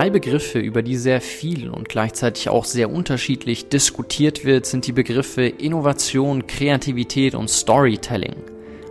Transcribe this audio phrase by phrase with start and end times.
[0.00, 4.92] drei Begriffe, über die sehr viel und gleichzeitig auch sehr unterschiedlich diskutiert wird, sind die
[4.92, 8.36] Begriffe Innovation, Kreativität und Storytelling.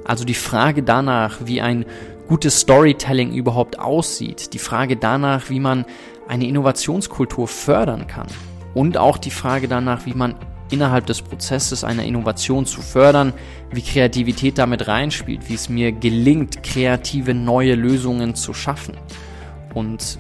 [0.06, 1.86] Also die Frage danach, wie ein
[2.28, 5.84] gutes Storytelling überhaupt aussieht, die Frage danach, wie man
[6.28, 8.28] eine Innovationskultur fördern kann
[8.76, 10.36] und auch die Frage danach, wie man
[10.70, 13.34] innerhalb des Prozesses einer Innovation zu fördern,
[13.72, 18.96] wie Kreativität damit reinspielt, wie es mir gelingt, kreative neue Lösungen zu schaffen.
[19.74, 20.20] Und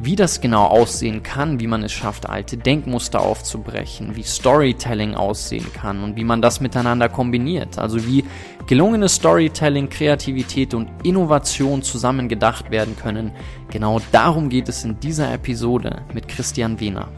[0.00, 5.72] wie das genau aussehen kann, wie man es schafft, alte Denkmuster aufzubrechen, wie Storytelling aussehen
[5.72, 7.78] kann und wie man das miteinander kombiniert.
[7.78, 8.24] Also wie
[8.66, 13.32] gelungenes Storytelling, Kreativität und Innovation zusammen gedacht werden können.
[13.70, 17.08] Genau darum geht es in dieser Episode mit Christian Wehner.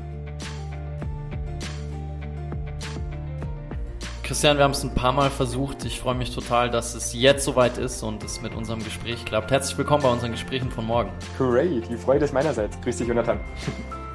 [4.30, 5.84] Christian, wir haben es ein paar Mal versucht.
[5.84, 9.51] Ich freue mich total, dass es jetzt soweit ist und es mit unserem Gespräch klappt.
[9.51, 11.11] Herzlich willkommen bei unseren Gesprächen von morgen.
[11.37, 12.80] Great, die Freude ist meinerseits.
[12.80, 13.41] Grüß dich, Jonathan.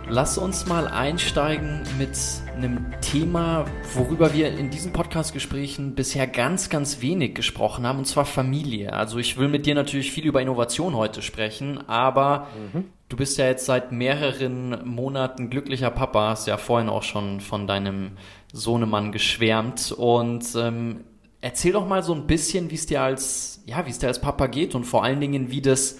[0.07, 2.17] Lass uns mal einsteigen mit
[2.55, 8.23] einem Thema, worüber wir in diesen Podcast-Gesprächen bisher ganz, ganz wenig gesprochen haben, und zwar
[8.23, 8.93] Familie.
[8.93, 12.85] Also ich will mit dir natürlich viel über Innovation heute sprechen, aber mhm.
[13.09, 17.67] du bist ja jetzt seit mehreren Monaten glücklicher Papa, hast ja vorhin auch schon von
[17.67, 18.11] deinem
[18.55, 21.03] Sohnemann geschwärmt und ähm,
[21.41, 24.21] erzähl doch mal so ein bisschen, wie es dir als, ja, wie es dir als
[24.21, 25.99] Papa geht und vor allen Dingen, wie das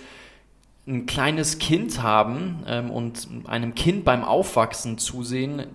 [0.87, 5.67] ein kleines Kind haben ähm, und einem Kind beim Aufwachsen zusehen,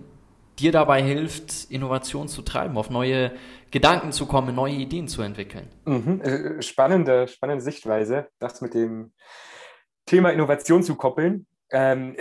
[0.57, 3.31] dir dabei hilft, Innovation zu treiben, auf neue
[3.69, 5.67] Gedanken zu kommen, neue Ideen zu entwickeln.
[5.85, 6.21] Mhm.
[6.21, 9.11] Äh, spannende, spannende Sichtweise, das mit dem
[10.05, 11.45] Thema Innovation zu koppeln.
[11.71, 12.15] Ähm,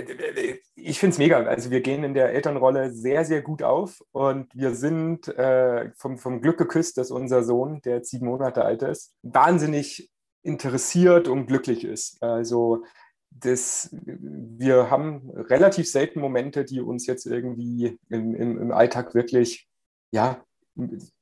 [0.77, 1.43] ich finde es mega.
[1.43, 6.19] Also wir gehen in der Elternrolle sehr, sehr gut auf und wir sind äh, vom,
[6.19, 10.11] vom Glück geküsst, dass unser Sohn, der jetzt sieben Monate alt ist, wahnsinnig
[10.43, 12.23] interessiert und glücklich ist.
[12.23, 12.85] Also
[13.31, 19.69] das, wir haben relativ selten Momente, die uns jetzt irgendwie im, im, im Alltag wirklich
[20.13, 20.45] ja,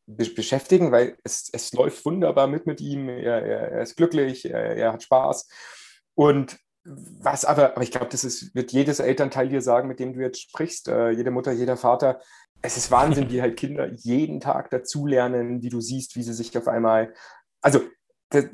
[0.07, 3.09] beschäftigen, weil es, es läuft wunderbar mit mit ihm.
[3.09, 5.49] Er, er, er ist glücklich, er, er hat Spaß.
[6.15, 6.59] Und
[7.21, 10.21] was aber, aber ich glaube, das ist, wird jedes Elternteil dir sagen, mit dem du
[10.21, 12.21] jetzt sprichst, äh, jede Mutter, jeder Vater.
[12.63, 16.57] Es ist Wahnsinn, wie halt Kinder jeden Tag dazulernen, wie du siehst, wie sie sich
[16.57, 17.13] auf einmal.
[17.61, 17.81] Also,
[18.31, 18.45] das,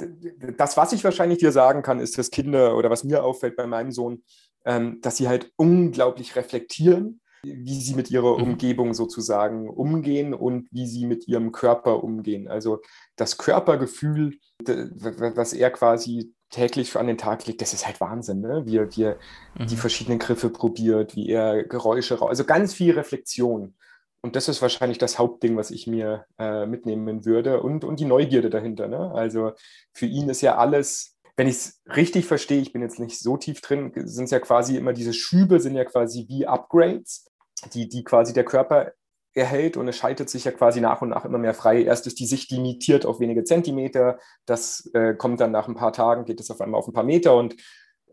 [0.56, 3.66] das, was ich wahrscheinlich dir sagen kann, ist, dass Kinder oder was mir auffällt bei
[3.66, 4.22] meinem Sohn,
[4.64, 8.44] ähm, dass sie halt unglaublich reflektieren, wie sie mit ihrer mhm.
[8.44, 12.48] Umgebung sozusagen umgehen und wie sie mit ihrem Körper umgehen.
[12.48, 12.80] Also
[13.16, 18.62] das Körpergefühl, was er quasi täglich an den Tag legt, das ist halt Wahnsinn, ne?
[18.64, 19.16] wie er, wie er
[19.58, 19.66] mhm.
[19.66, 23.74] die verschiedenen Griffe probiert, wie er Geräusche, also ganz viel Reflexion.
[24.22, 28.06] Und das ist wahrscheinlich das Hauptding, was ich mir äh, mitnehmen würde und, und die
[28.06, 28.88] Neugierde dahinter.
[28.88, 29.12] Ne?
[29.12, 29.52] Also
[29.92, 33.36] für ihn ist ja alles, wenn ich es richtig verstehe, ich bin jetzt nicht so
[33.36, 37.26] tief drin, sind es ja quasi immer diese Schübe, sind ja quasi wie Upgrades,
[37.74, 38.92] die, die quasi der Körper
[39.34, 41.82] erhält und es schaltet sich ja quasi nach und nach immer mehr frei.
[41.82, 45.92] Erst ist die Sicht limitiert auf wenige Zentimeter, das äh, kommt dann nach ein paar
[45.92, 47.56] Tagen, geht es auf einmal auf ein paar Meter und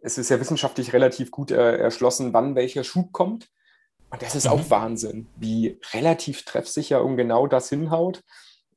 [0.02, 3.50] es ist ja wissenschaftlich relativ gut äh, erschlossen, wann welcher Schub kommt.
[4.10, 4.52] Und das ist mhm.
[4.52, 8.24] auch Wahnsinn, wie relativ treffsicher und genau das hinhaut.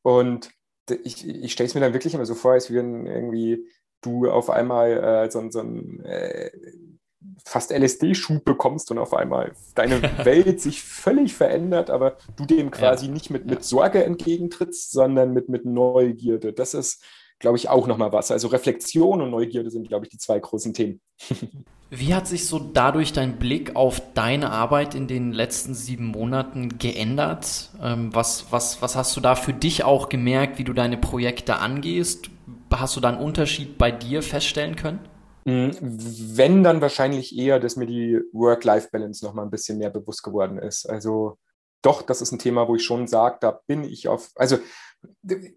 [0.02, 0.50] Und
[1.02, 3.66] ich, ich stelle es mir dann wirklich immer so vor, als wenn irgendwie
[4.02, 6.50] du auf einmal äh, so, so ein äh,
[7.44, 13.06] fast LSD-Schub bekommst und auf einmal deine Welt sich völlig verändert, aber du dem quasi
[13.06, 13.12] ja.
[13.12, 16.52] nicht mit, mit Sorge entgegentrittst, sondern mit, mit Neugierde.
[16.52, 17.02] Das ist,
[17.38, 18.30] glaube ich, auch nochmal was.
[18.30, 21.00] Also Reflexion und Neugierde sind, glaube ich, die zwei großen Themen.
[21.90, 26.78] Wie hat sich so dadurch dein Blick auf deine Arbeit in den letzten sieben Monaten
[26.78, 27.70] geändert?
[27.80, 31.56] Ähm, was, was, was hast du da für dich auch gemerkt, wie du deine Projekte
[31.56, 32.30] angehst?
[32.72, 34.98] Hast du da einen Unterschied bei dir feststellen können?
[35.46, 40.22] Hm, wenn, dann wahrscheinlich eher, dass mir die Work-Life-Balance noch mal ein bisschen mehr bewusst
[40.22, 40.88] geworden ist.
[40.88, 41.38] Also
[41.82, 44.56] doch, das ist ein Thema, wo ich schon sage, da bin ich auf, also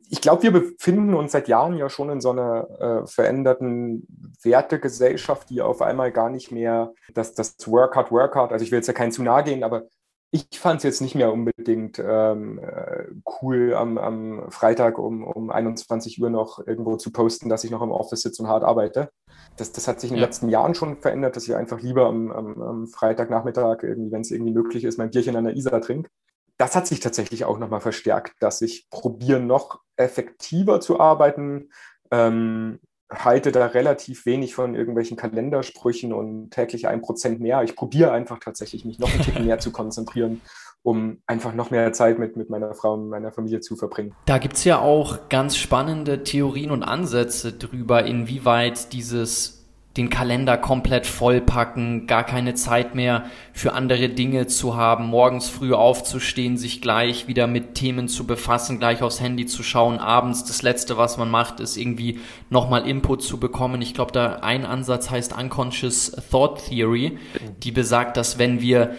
[0.09, 4.05] ich glaube, wir befinden uns seit Jahren ja schon in so einer äh, veränderten
[4.43, 8.71] Wertegesellschaft, die auf einmal gar nicht mehr das, das Work hard, work hard, also ich
[8.71, 9.83] will jetzt ja keinen zu nahe gehen, aber
[10.31, 13.05] ich fand es jetzt nicht mehr unbedingt ähm, äh,
[13.41, 17.81] cool, am, am Freitag um, um 21 Uhr noch irgendwo zu posten, dass ich noch
[17.81, 19.09] im Office sitze und hart arbeite.
[19.55, 20.25] Das, das hat sich in den ja.
[20.25, 24.53] letzten Jahren schon verändert, dass ich einfach lieber am, am, am Freitagnachmittag, wenn es irgendwie
[24.53, 26.09] möglich ist, mein Bierchen an der Isar trinke.
[26.57, 31.69] Das hat sich tatsächlich auch nochmal verstärkt, dass ich probiere, noch effektiver zu arbeiten,
[32.11, 37.63] ähm, halte da relativ wenig von irgendwelchen Kalendersprüchen und täglich ein Prozent mehr.
[37.63, 40.41] Ich probiere einfach tatsächlich, mich noch ein Ticken mehr zu konzentrieren,
[40.83, 44.13] um einfach noch mehr Zeit mit, mit meiner Frau und meiner Familie zu verbringen.
[44.25, 49.56] Da gibt es ja auch ganz spannende Theorien und Ansätze drüber, inwieweit dieses
[49.97, 55.73] den Kalender komplett vollpacken, gar keine Zeit mehr für andere Dinge zu haben, morgens früh
[55.73, 60.61] aufzustehen, sich gleich wieder mit Themen zu befassen, gleich aufs Handy zu schauen, abends das
[60.61, 63.81] Letzte, was man macht, ist irgendwie nochmal Input zu bekommen.
[63.81, 67.17] Ich glaube, da ein Ansatz heißt Unconscious Thought Theory,
[67.63, 68.95] die besagt, dass wenn wir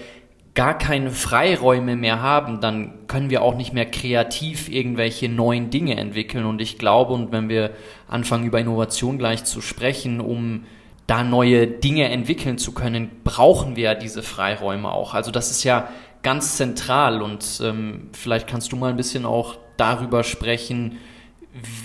[0.58, 5.96] gar keine Freiräume mehr haben, dann können wir auch nicht mehr kreativ irgendwelche neuen Dinge
[5.96, 6.44] entwickeln.
[6.46, 7.70] Und ich glaube, und wenn wir
[8.08, 10.64] anfangen über Innovation gleich zu sprechen, um
[11.08, 15.14] da neue Dinge entwickeln zu können, brauchen wir ja diese Freiräume auch.
[15.14, 15.88] Also das ist ja
[16.22, 20.98] ganz zentral und ähm, vielleicht kannst du mal ein bisschen auch darüber sprechen,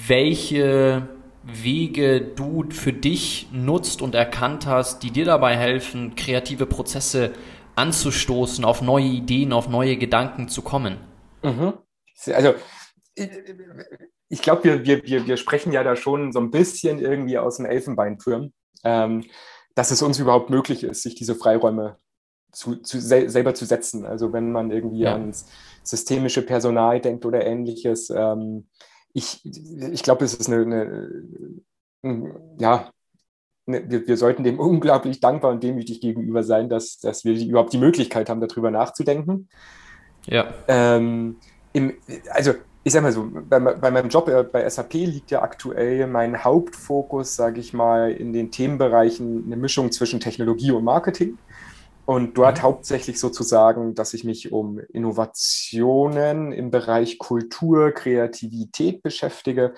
[0.07, 1.07] welche
[1.41, 7.31] Wege du für dich nutzt und erkannt hast, die dir dabei helfen, kreative Prozesse
[7.75, 10.97] anzustoßen, auf neue Ideen, auf neue Gedanken zu kommen.
[11.43, 11.73] Mhm.
[12.27, 12.55] Also
[14.27, 17.55] ich glaube, wir, wir, wir, wir sprechen ja da schon so ein bisschen irgendwie aus
[17.55, 18.51] dem Elfenbeinturm
[18.83, 19.23] ähm,
[19.75, 21.97] dass es uns überhaupt möglich ist, sich diese Freiräume
[22.51, 24.05] zu, zu sel selber zu setzen.
[24.05, 25.13] Also wenn man irgendwie ja.
[25.13, 25.47] ans
[25.83, 28.09] systemische Personal denkt oder ähnliches.
[28.09, 28.67] Ähm,
[29.13, 32.91] ich ich glaube, es ist eine, eine ja,
[33.65, 37.73] eine, wir, wir, sollten dem unglaublich dankbar und demütig gegenüber sein, dass, dass wir überhaupt
[37.73, 39.49] die Möglichkeit haben, darüber nachzudenken.
[40.25, 40.53] Ja.
[40.67, 41.37] Ähm,
[41.73, 41.93] im,
[42.29, 42.53] also
[42.83, 46.43] ich sag mal so, bei, bei meinem Job äh, bei SAP liegt ja aktuell mein
[46.43, 51.37] Hauptfokus, sage ich mal, in den Themenbereichen eine Mischung zwischen Technologie und Marketing.
[52.05, 52.63] Und dort mhm.
[52.63, 59.73] hauptsächlich sozusagen, dass ich mich um Innovationen im Bereich Kultur, Kreativität beschäftige.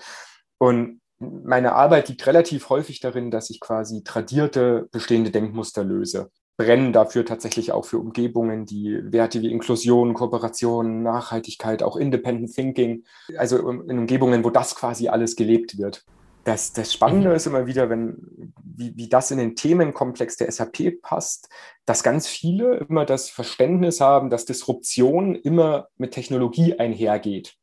[0.58, 6.92] Und meine Arbeit liegt relativ häufig darin, dass ich quasi tradierte bestehende Denkmuster löse brennen
[6.92, 13.04] dafür tatsächlich auch für Umgebungen, die Werte wie Inklusion, Kooperation, Nachhaltigkeit, auch Independent Thinking,
[13.36, 16.04] also in Umgebungen, wo das quasi alles gelebt wird.
[16.44, 17.34] Das, das Spannende mhm.
[17.34, 21.48] ist immer wieder, wenn, wie, wie das in den Themenkomplex der SAP passt,
[21.86, 27.56] dass ganz viele immer das Verständnis haben, dass Disruption immer mit Technologie einhergeht.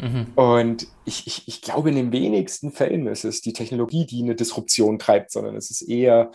[0.00, 0.26] Mhm.
[0.36, 4.34] Und ich, ich, ich glaube, in den wenigsten Fällen ist es die Technologie, die eine
[4.34, 6.30] Disruption treibt, sondern es ist eher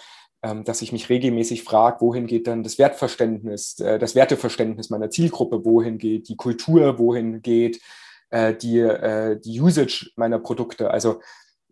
[0.64, 5.64] dass ich mich regelmäßig frage, wohin geht dann das Wertverständnis, äh, das Werteverständnis meiner Zielgruppe,
[5.64, 7.80] wohin geht die Kultur, wohin geht
[8.30, 10.92] äh, die, äh, die Usage meiner Produkte.
[10.92, 11.22] Also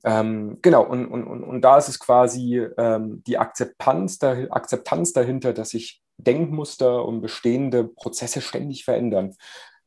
[0.03, 5.69] ähm, genau, und, und, und, da ist es quasi ähm, die Akzeptanz, Akzeptanz dahinter, dass
[5.69, 9.35] sich Denkmuster und bestehende Prozesse ständig verändern.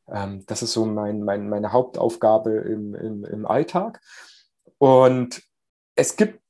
[0.08, 4.00] Ähm, das ist so mein, mein, meine Hauptaufgabe im, im, im Alltag.
[4.78, 5.42] Und
[5.96, 6.40] es gibt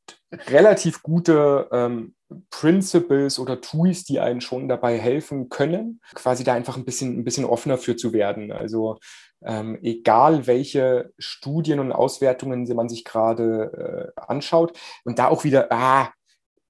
[0.49, 2.15] relativ gute ähm,
[2.51, 7.25] Principles oder Tools, die einen schon dabei helfen können, quasi da einfach ein bisschen, ein
[7.25, 8.53] bisschen offener für zu werden.
[8.53, 8.99] Also
[9.45, 15.71] ähm, egal welche Studien und Auswertungen man sich gerade äh, anschaut und da auch wieder,
[15.71, 16.11] ah,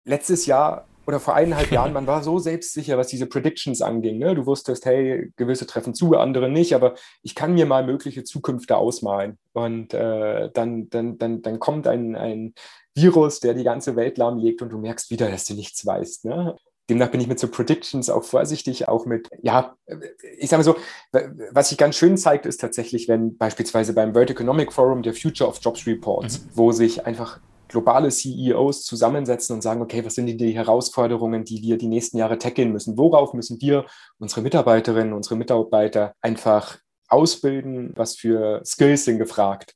[0.04, 4.18] letztes Jahr oder vor eineinhalb Jahren, man war so selbstsicher, was diese Predictions anging.
[4.18, 4.34] Ne?
[4.34, 8.76] Du wusstest, hey, gewisse treffen zu, andere nicht, aber ich kann mir mal mögliche Zukünfte
[8.76, 9.38] ausmalen.
[9.52, 12.54] Und äh, dann, dann, dann, dann kommt ein, ein
[12.94, 16.26] Virus, der die ganze Welt lahmlegt und du merkst wieder, dass du nichts weißt.
[16.26, 16.56] Ne?
[16.88, 19.74] Demnach bin ich mit so Predictions auch vorsichtig, auch mit, ja,
[20.38, 20.76] ich sage mal so,
[21.50, 25.48] was sich ganz schön zeigt, ist tatsächlich, wenn beispielsweise beim World Economic Forum der Future
[25.48, 26.50] of Jobs Reports, mhm.
[26.54, 31.78] wo sich einfach globale CEOs zusammensetzen und sagen, okay, was sind die Herausforderungen, die wir
[31.78, 32.98] die nächsten Jahre tackeln müssen?
[32.98, 33.86] Worauf müssen wir
[34.18, 36.78] unsere Mitarbeiterinnen, unsere Mitarbeiter einfach
[37.08, 37.92] ausbilden?
[37.96, 39.74] Was für Skills sind gefragt?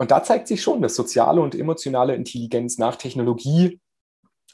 [0.00, 3.80] Und da zeigt sich schon, dass soziale und emotionale Intelligenz nach Technologie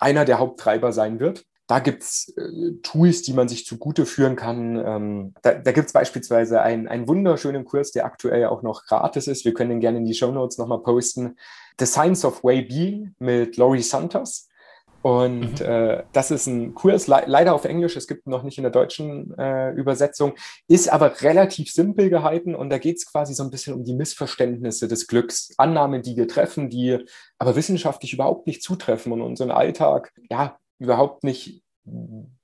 [0.01, 1.45] einer der Haupttreiber sein wird.
[1.69, 4.77] Da gibt es äh, Tools, die man sich zugute führen kann.
[4.85, 9.29] Ähm, da da gibt es beispielsweise einen, einen wunderschönen Kurs, der aktuell auch noch gratis
[9.29, 9.45] ist.
[9.45, 11.37] Wir können den gerne in die Show Notes nochmal posten.
[11.79, 14.49] The Science of Way Being mit Laurie Santos.
[15.07, 15.67] Und mhm.
[15.67, 18.73] äh, das ist ein Kurs, le leider auf Englisch, es gibt noch nicht in der
[18.73, 20.35] deutschen äh, Übersetzung,
[20.67, 23.95] ist aber relativ simpel gehalten und da geht es quasi so ein bisschen um die
[23.95, 26.99] Missverständnisse des Glücks, Annahmen, die wir treffen, die
[27.39, 31.63] aber wissenschaftlich überhaupt nicht zutreffen und unseren Alltag ja überhaupt nicht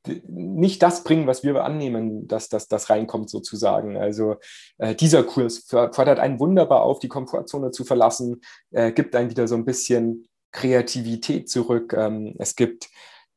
[0.04, 3.97] nicht das bringen, was wir annehmen, dass das, reinkommt sozusagen.
[3.97, 4.37] Also
[4.78, 8.40] äh, dieser Kurs fordert einen wunderbar auf, die Komfortzone zu verlassen,
[8.71, 11.94] äh, gibt einen wieder so ein bisschen Kreativität zurück.
[11.97, 12.88] Ähm, es gibt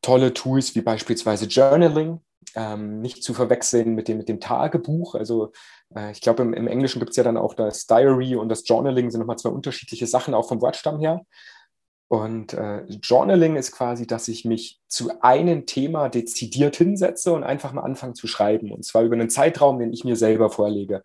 [0.01, 2.19] tolle Tools wie beispielsweise Journaling,
[2.55, 5.15] ähm, nicht zu verwechseln mit dem, mit dem Tagebuch.
[5.15, 5.51] Also
[5.95, 8.67] äh, ich glaube, im, im, Englischen gibt es ja dann auch das Diary und das
[8.67, 11.21] Journaling sind nochmal zwei unterschiedliche Sachen, auch vom Wortstamm her.
[12.07, 17.73] Und äh, Journaling ist quasi, dass ich mich zu einem Thema dezidiert hinsetze und einfach
[17.73, 18.71] mal anfange zu schreiben.
[18.71, 21.01] Und zwar über einen Zeitraum, den ich mir selber vorlege.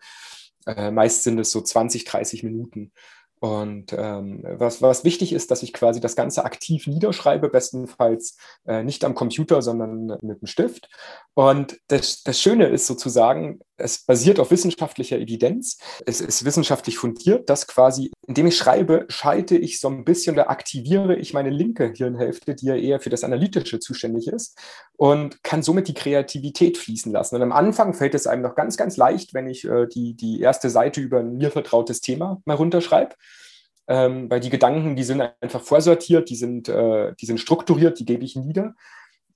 [0.67, 2.93] Äh, meist sind es so 20, 30 Minuten.
[3.41, 8.83] Und ähm, was, was wichtig ist, dass ich quasi das Ganze aktiv niederschreibe, bestenfalls äh,
[8.83, 10.91] nicht am Computer, sondern mit dem Stift.
[11.33, 15.79] Und das, das Schöne ist sozusagen, es basiert auf wissenschaftlicher Evidenz.
[16.07, 20.51] Es ist wissenschaftlich fundiert, dass quasi, indem ich schreibe, schalte ich so ein bisschen oder
[20.51, 24.59] aktiviere ich meine linke Hirnhälfte, die ja eher für das Analytische zuständig ist
[24.97, 27.37] und kann somit die Kreativität fließen lassen.
[27.37, 30.41] Und am Anfang fällt es einem noch ganz, ganz leicht, wenn ich äh, die, die
[30.41, 33.15] erste Seite über ein mir vertrautes Thema mal runterschreibe
[33.91, 38.05] ähm, weil die Gedanken, die sind einfach vorsortiert, die sind, äh, die sind strukturiert, die
[38.05, 38.77] gebe ich nieder.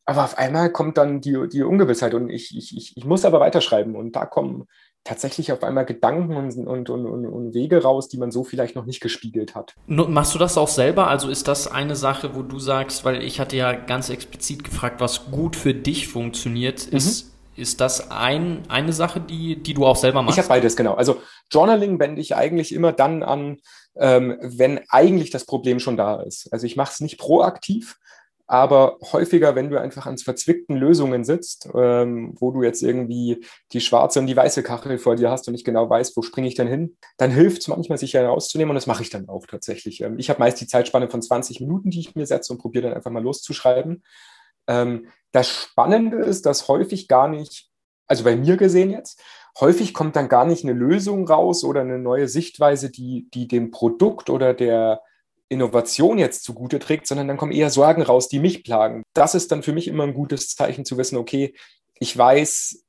[0.06, 3.96] Aber auf einmal kommt dann die, die Ungewissheit und ich, ich, ich muss aber weiterschreiben
[3.96, 4.66] und da kommen
[5.02, 8.86] tatsächlich auf einmal Gedanken und, und, und, und, Wege raus, die man so vielleicht noch
[8.86, 9.74] nicht gespiegelt hat.
[9.86, 11.08] Machst du das auch selber?
[11.08, 15.00] Also ist das eine Sache, wo du sagst, weil ich hatte ja ganz explizit gefragt,
[15.00, 16.96] was gut für dich funktioniert, mhm.
[16.96, 20.36] ist ist das ein, eine Sache, die, die du auch selber machst?
[20.36, 20.94] Ich habe beides, genau.
[20.94, 23.58] Also Journaling wende ich eigentlich immer dann an,
[23.96, 26.52] ähm, wenn eigentlich das Problem schon da ist.
[26.52, 27.98] Also ich mache es nicht proaktiv,
[28.46, 33.80] aber häufiger, wenn du einfach an verzwickten Lösungen sitzt, ähm, wo du jetzt irgendwie die
[33.80, 36.54] schwarze und die weiße Kachel vor dir hast und nicht genau weißt, wo springe ich
[36.54, 40.02] denn hin, dann hilft es manchmal, sich herauszunehmen und das mache ich dann auch tatsächlich.
[40.02, 42.88] Ähm, ich habe meist die Zeitspanne von 20 Minuten, die ich mir setze und probiere
[42.88, 44.04] dann einfach mal loszuschreiben.
[44.66, 47.70] Ähm, das Spannende ist, dass häufig gar nicht,
[48.06, 49.22] also bei mir gesehen jetzt,
[49.58, 53.70] häufig kommt dann gar nicht eine Lösung raus oder eine neue Sichtweise, die, die dem
[53.70, 55.00] Produkt oder der
[55.48, 59.02] Innovation jetzt zugute trägt, sondern dann kommen eher Sorgen raus, die mich plagen.
[59.14, 61.54] Das ist dann für mich immer ein gutes Zeichen zu wissen, okay,
[61.98, 62.84] ich weiß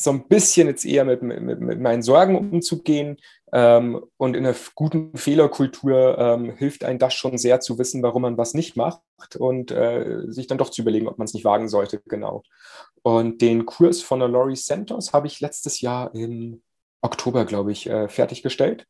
[0.00, 3.18] so ein bisschen jetzt eher mit, mit, mit meinen Sorgen umzugehen.
[3.52, 8.22] Ähm, und in einer guten Fehlerkultur ähm, hilft einem das schon sehr zu wissen, warum
[8.22, 9.00] man was nicht macht
[9.36, 12.00] und äh, sich dann doch zu überlegen, ob man es nicht wagen sollte.
[12.06, 12.44] Genau.
[13.02, 16.62] Und den Kurs von der Laurie Santos habe ich letztes Jahr im
[17.00, 18.86] Oktober, glaube ich, äh, fertiggestellt.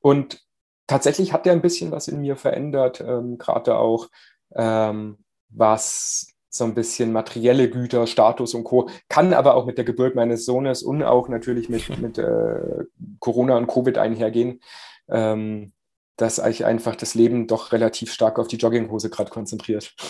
[0.00, 0.47] Und
[0.88, 4.08] tatsächlich hat der ein bisschen was in mir verändert, ähm, gerade auch
[4.56, 5.18] ähm,
[5.50, 8.88] was so ein bisschen materielle Güter, Status und Co.
[9.08, 12.84] Kann aber auch mit der Geburt meines Sohnes und auch natürlich mit, mit äh,
[13.20, 14.60] Corona und Covid einhergehen,
[15.08, 15.72] ähm,
[16.16, 19.94] dass ich einfach das Leben doch relativ stark auf die Jogginghose gerade konzentriert.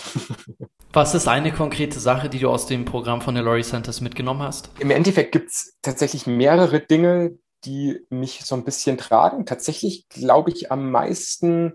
[0.91, 4.41] Was ist eine konkrete Sache, die du aus dem Programm von der Laurie Centers mitgenommen
[4.41, 4.71] hast?
[4.79, 9.45] Im Endeffekt gibt es tatsächlich mehrere Dinge, die mich so ein bisschen tragen.
[9.45, 11.73] Tatsächlich glaube ich am meisten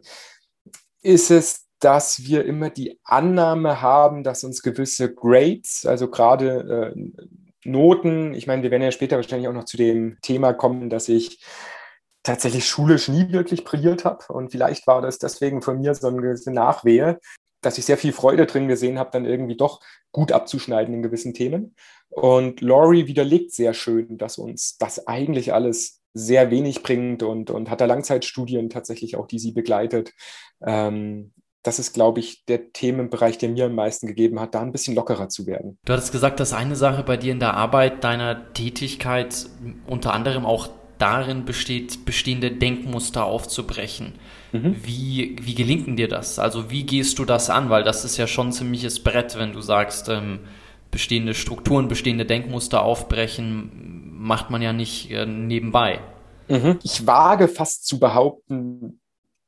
[1.02, 7.28] ist es dass wir immer die Annahme haben, dass uns gewisse Grades, also gerade äh,
[7.64, 11.10] Noten, ich meine, wir werden ja später wahrscheinlich auch noch zu dem Thema kommen, dass
[11.10, 11.44] ich
[12.22, 14.24] tatsächlich schulisch nie wirklich brilliert habe.
[14.32, 17.20] Und vielleicht war das deswegen von mir so eine Nachwehe,
[17.60, 21.34] dass ich sehr viel Freude drin gesehen habe, dann irgendwie doch gut abzuschneiden in gewissen
[21.34, 21.74] Themen.
[22.14, 27.70] Und Laurie widerlegt sehr schön, dass uns das eigentlich alles sehr wenig bringt und, und
[27.70, 30.12] hat da Langzeitstudien tatsächlich auch, die sie begleitet.
[30.64, 31.32] Ähm,
[31.64, 34.94] das ist, glaube ich, der Themenbereich, der mir am meisten gegeben hat, da ein bisschen
[34.94, 35.78] lockerer zu werden.
[35.84, 39.46] Du hattest gesagt, dass eine Sache bei dir in der Arbeit deiner Tätigkeit
[39.86, 40.68] unter anderem auch
[40.98, 44.12] darin besteht, bestehende Denkmuster aufzubrechen.
[44.52, 44.76] Mhm.
[44.84, 46.38] Wie, wie gelingt dir das?
[46.38, 47.70] Also wie gehst du das an?
[47.70, 50.40] Weil das ist ja schon ein ziemliches Brett, wenn du sagst, ähm,
[50.94, 55.98] bestehende Strukturen, bestehende Denkmuster aufbrechen, macht man ja nicht äh, nebenbei.
[56.46, 56.78] Mhm.
[56.84, 59.00] Ich wage fast zu behaupten,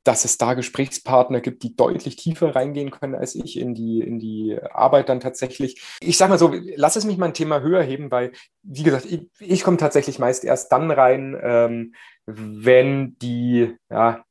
[0.02, 4.18] dass es da Gesprächspartner gibt, die deutlich tiefer reingehen können als ich in die, in
[4.18, 5.80] die Arbeit dann tatsächlich.
[6.00, 9.04] Ich sage mal so, lass es mich mal ein Thema höher heben, weil, wie gesagt,
[9.06, 11.94] ich, ich komme tatsächlich meist erst dann rein, ähm,
[12.26, 14.25] wenn die, ja,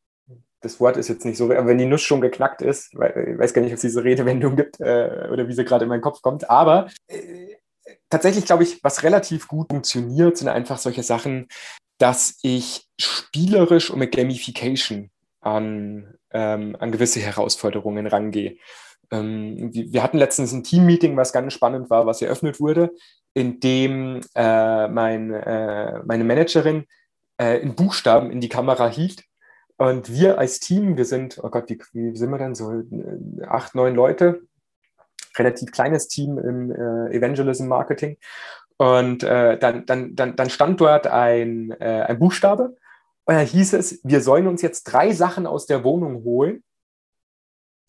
[0.66, 3.54] das Wort ist jetzt nicht so, wenn die Nuss schon geknackt ist, weil, ich weiß
[3.54, 6.22] gar nicht, ob es diese Redewendung gibt äh, oder wie sie gerade in meinen Kopf
[6.22, 7.56] kommt, aber äh,
[8.10, 11.48] tatsächlich glaube ich, was relativ gut funktioniert, sind einfach solche Sachen,
[11.98, 18.58] dass ich spielerisch und mit Gamification an, ähm, an gewisse Herausforderungen rangehe.
[19.12, 22.92] Ähm, wir hatten letztens ein Team-Meeting, was ganz spannend war, was eröffnet wurde,
[23.34, 26.86] in dem äh, mein, äh, meine Managerin
[27.40, 29.24] äh, in Buchstaben in die Kamera hielt.
[29.78, 32.72] Und wir als Team, wir sind, oh Gott, wie, wie sind wir denn so?
[32.72, 34.42] Äh, acht, neun Leute,
[35.38, 38.18] relativ kleines Team im äh, Evangelism Marketing.
[38.78, 42.76] Und äh, dann, dann, dann, dann stand dort ein, äh, ein Buchstabe
[43.26, 46.64] und dann hieß es, wir sollen uns jetzt drei Sachen aus der Wohnung holen,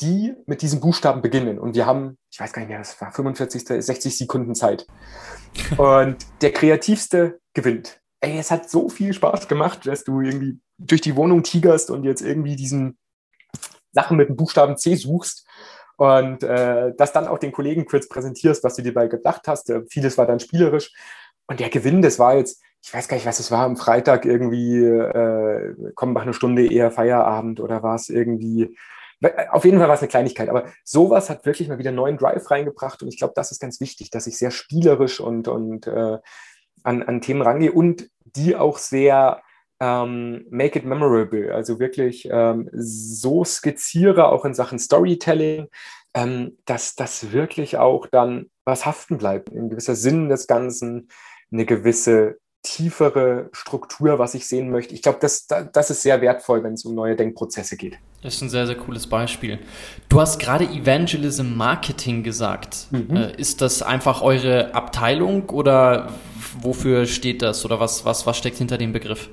[0.00, 1.58] die mit diesem Buchstaben beginnen.
[1.58, 4.86] Und wir haben, ich weiß gar nicht mehr, das war 45, 60 Sekunden Zeit.
[5.76, 8.00] Und der Kreativste gewinnt.
[8.20, 12.04] Ey, es hat so viel Spaß gemacht, dass du irgendwie durch die Wohnung tigerst und
[12.04, 12.98] jetzt irgendwie diesen
[13.92, 15.46] Sachen mit dem Buchstaben C suchst
[15.96, 19.70] und äh, das dann auch den Kollegen kurz präsentierst, was du dir dabei gedacht hast.
[19.70, 20.92] Äh, vieles war dann spielerisch.
[21.46, 24.26] Und der Gewinn, das war jetzt, ich weiß gar nicht, was es war, am Freitag
[24.26, 28.76] irgendwie, äh, komm, mach eine Stunde eher Feierabend oder war es irgendwie,
[29.50, 32.50] auf jeden Fall war es eine Kleinigkeit, aber sowas hat wirklich mal wieder neuen Drive
[32.50, 36.18] reingebracht und ich glaube, das ist ganz wichtig, dass ich sehr spielerisch und, und äh,
[36.82, 39.40] an, an Themen rangehe und die auch sehr
[39.80, 45.68] ähm, make it memorable, also wirklich ähm, so skizziere, auch in Sachen Storytelling,
[46.14, 51.08] ähm, dass das wirklich auch dann was haften bleibt, ein gewisser Sinn des Ganzen,
[51.52, 54.92] eine gewisse tiefere Struktur, was ich sehen möchte.
[54.92, 57.98] Ich glaube, das, das ist sehr wertvoll, wenn es um neue Denkprozesse geht.
[58.22, 59.60] Das ist ein sehr, sehr cooles Beispiel.
[60.08, 62.88] Du hast gerade Evangelism Marketing gesagt.
[62.90, 63.14] Mhm.
[63.14, 66.12] Äh, ist das einfach eure Abteilung oder
[66.60, 69.28] wofür steht das oder was, was, was steckt hinter dem Begriff?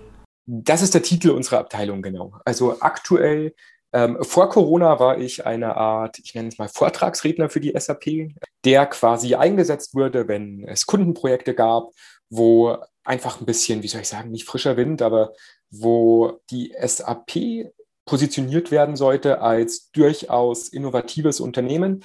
[0.45, 2.33] Das ist der Titel unserer Abteilung, genau.
[2.45, 3.53] Also aktuell,
[3.93, 8.33] ähm, vor Corona war ich eine Art, ich nenne es mal Vortragsredner für die SAP,
[8.65, 11.91] der quasi eingesetzt wurde, wenn es Kundenprojekte gab,
[12.29, 15.33] wo einfach ein bisschen, wie soll ich sagen, nicht frischer Wind, aber
[15.69, 17.71] wo die SAP
[18.05, 22.03] positioniert werden sollte als durchaus innovatives Unternehmen.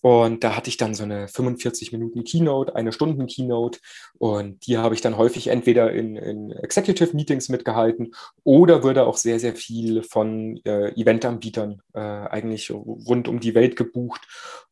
[0.00, 3.78] Und da hatte ich dann so eine 45 Minuten Keynote, eine Stunden Keynote.
[4.18, 9.16] Und die habe ich dann häufig entweder in, in Executive Meetings mitgehalten oder wurde auch
[9.16, 14.22] sehr, sehr viel von äh, Eventanbietern äh, eigentlich rund um die Welt gebucht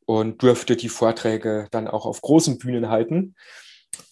[0.05, 3.37] und durfte die Vorträge dann auch auf großen Bühnen halten.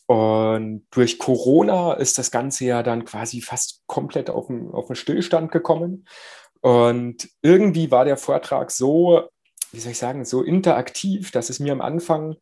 [0.06, 4.96] Und durch Corona ist das Ganze ja dann quasi fast komplett auf den, auf den
[4.96, 6.06] Stillstand gekommen.
[6.60, 9.28] Und irgendwie war der Vortrag so,
[9.78, 12.34] wie soll ich sagen, so interaktiv, dass es mir am Anfang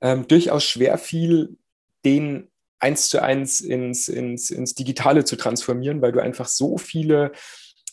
[0.00, 1.56] ähm, durchaus schwer fiel,
[2.04, 7.32] den eins zu eins ins, ins, ins Digitale zu transformieren, weil du einfach so viele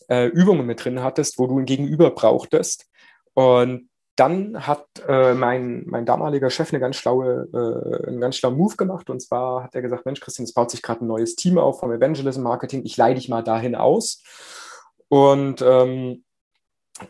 [0.10, 2.86] äh, Übungen mit drin hattest, wo du ein Gegenüber brauchtest.
[3.34, 8.58] Und dann hat äh, mein, mein damaliger Chef eine ganz schlaue, äh, einen ganz schlauen
[8.58, 9.10] Move gemacht.
[9.10, 11.80] Und zwar hat er gesagt, Mensch, Christian, es baut sich gerade ein neues Team auf
[11.80, 12.84] vom Evangelism Marketing.
[12.86, 14.22] Ich leite dich mal dahin aus.
[15.08, 16.23] Und ähm,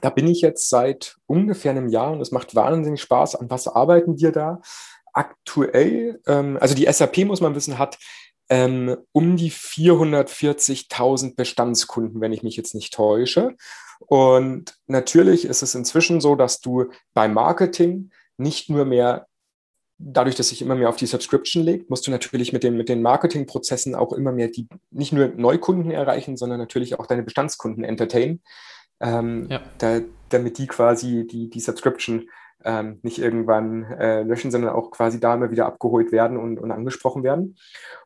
[0.01, 3.35] da bin ich jetzt seit ungefähr einem Jahr und es macht wahnsinnig Spaß.
[3.35, 4.61] An was arbeiten wir da?
[5.13, 7.97] Aktuell, ähm, also die SAP, muss man wissen, hat
[8.49, 13.55] ähm, um die 440.000 Bestandskunden, wenn ich mich jetzt nicht täusche.
[13.99, 19.27] Und natürlich ist es inzwischen so, dass du beim Marketing nicht nur mehr,
[19.97, 22.89] dadurch, dass sich immer mehr auf die Subscription legt, musst du natürlich mit den, mit
[22.89, 27.83] den Marketingprozessen auch immer mehr die nicht nur Neukunden erreichen, sondern natürlich auch deine Bestandskunden
[27.83, 28.41] entertainen,
[29.03, 29.61] ähm, ja.
[29.77, 32.29] da, damit die quasi die, die Subscription
[32.65, 36.71] ähm, nicht irgendwann äh, löschen, sondern auch quasi da immer wieder abgeholt werden und, und
[36.71, 37.57] angesprochen werden.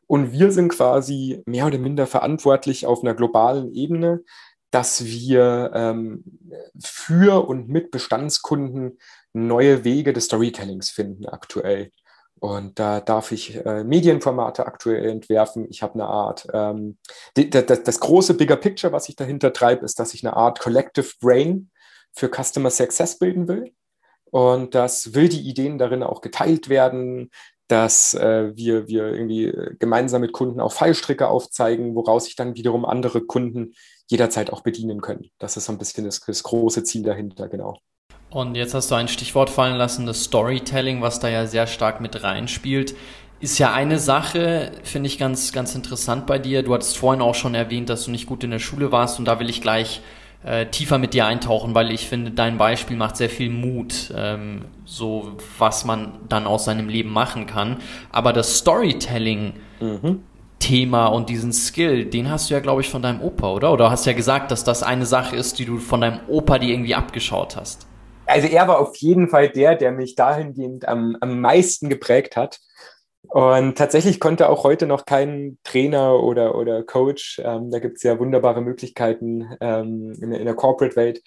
[0.06, 4.24] Und wir sind quasi mehr oder minder verantwortlich auf einer globalen Ebene
[4.70, 6.24] dass wir ähm,
[6.82, 8.98] für und mit Bestandskunden
[9.32, 11.92] neue Wege des Storytellings finden aktuell.
[12.40, 15.66] Und da darf ich äh, Medienformate aktuell entwerfen.
[15.68, 16.98] Ich habe eine Art, ähm,
[17.36, 20.60] die, das, das große Bigger Picture, was ich dahinter treibe, ist, dass ich eine Art
[20.60, 21.70] Collective Brain
[22.12, 23.72] für Customer Success bilden will.
[24.30, 27.30] Und das will die Ideen darin auch geteilt werden,
[27.66, 32.84] dass äh, wir, wir irgendwie gemeinsam mit Kunden auch Fallstricke aufzeigen, woraus sich dann wiederum
[32.84, 33.74] andere Kunden
[34.06, 35.30] jederzeit auch bedienen können.
[35.38, 37.78] Das ist so ein bisschen das, das große Ziel dahinter, genau.
[38.30, 42.00] Und jetzt hast du ein Stichwort fallen lassen, das Storytelling, was da ja sehr stark
[42.00, 42.94] mit reinspielt.
[43.40, 46.62] Ist ja eine Sache, finde ich ganz, ganz interessant bei dir.
[46.62, 49.24] Du hattest vorhin auch schon erwähnt, dass du nicht gut in der Schule warst und
[49.24, 50.02] da will ich gleich
[50.44, 54.66] äh, tiefer mit dir eintauchen, weil ich finde, dein Beispiel macht sehr viel Mut, ähm,
[54.84, 57.78] so was man dann aus seinem Leben machen kann.
[58.12, 60.20] Aber das Storytelling mhm.
[60.58, 63.72] Thema und diesen Skill, den hast du ja, glaube ich, von deinem Opa, oder?
[63.72, 66.70] Oder hast ja gesagt, dass das eine Sache ist, die du von deinem Opa dir
[66.70, 67.86] irgendwie abgeschaut hast?
[68.28, 72.60] Also er war auf jeden Fall der, der mich dahingehend am, am meisten geprägt hat.
[73.22, 78.02] Und tatsächlich konnte auch heute noch kein Trainer oder, oder Coach, ähm, da gibt es
[78.02, 81.22] ja wunderbare Möglichkeiten ähm, in, in der Corporate-Welt,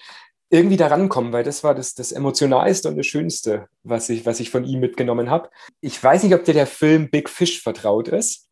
[0.49, 4.39] irgendwie da rankommen, weil das war das, das Emotionalste und das Schönste, was ich, was
[4.39, 5.49] ich von ihm mitgenommen habe.
[5.79, 8.49] Ich weiß nicht, ob dir der Film Big Fish vertraut ist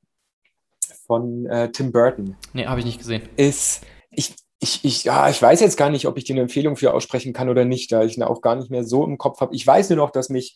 [1.05, 2.37] von äh, Tim Burton.
[2.53, 3.27] Nee, habe ich nicht gesehen.
[3.35, 6.75] Ist, ich, ich, ich, ja, ich weiß jetzt gar nicht, ob ich dir eine Empfehlung
[6.75, 9.39] für aussprechen kann oder nicht, da ich ihn auch gar nicht mehr so im Kopf
[9.39, 9.55] habe.
[9.55, 10.55] Ich weiß nur noch, dass mich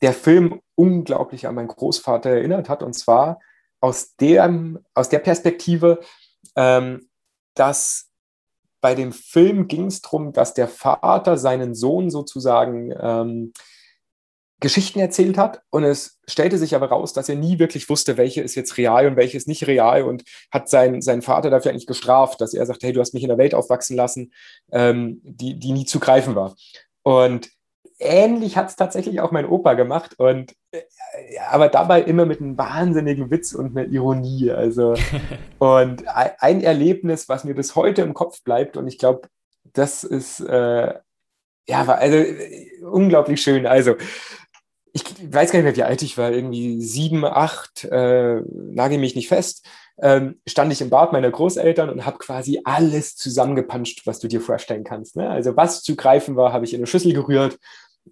[0.00, 2.82] der Film unglaublich an meinen Großvater erinnert hat.
[2.82, 3.40] Und zwar
[3.80, 6.00] aus der, aus der Perspektive,
[6.54, 7.08] ähm,
[7.54, 8.10] dass
[8.80, 13.52] bei dem Film ging es darum, dass der Vater seinen Sohn sozusagen ähm,
[14.60, 18.40] Geschichten erzählt hat und es stellte sich aber raus, dass er nie wirklich wusste, welche
[18.40, 21.86] ist jetzt real und welche ist nicht real und hat sein, seinen Vater dafür eigentlich
[21.86, 24.32] gestraft, dass er sagt, hey, du hast mich in der Welt aufwachsen lassen,
[24.72, 26.56] ähm, die, die nie zu greifen war.
[27.02, 27.50] Und
[27.98, 30.82] ähnlich hat es tatsächlich auch mein Opa gemacht und äh,
[31.50, 34.50] aber dabei immer mit einem wahnsinnigen Witz und einer Ironie.
[34.50, 34.94] Also
[35.58, 39.28] und ein Erlebnis, was mir bis heute im Kopf bleibt und ich glaube,
[39.72, 40.94] das ist äh,
[41.68, 43.66] ja war also äh, unglaublich schön.
[43.66, 43.96] Also
[44.96, 49.14] ich weiß gar nicht mehr, wie alt ich war, irgendwie sieben, acht, äh, nagel mich
[49.14, 49.66] nicht fest
[49.98, 54.40] ähm, stand ich im Bad meiner Großeltern und habe quasi alles zusammengepanscht, was du dir
[54.40, 55.16] vorstellen kannst.
[55.16, 55.28] Ne?
[55.28, 57.58] Also was zu greifen war, habe ich in eine Schüssel gerührt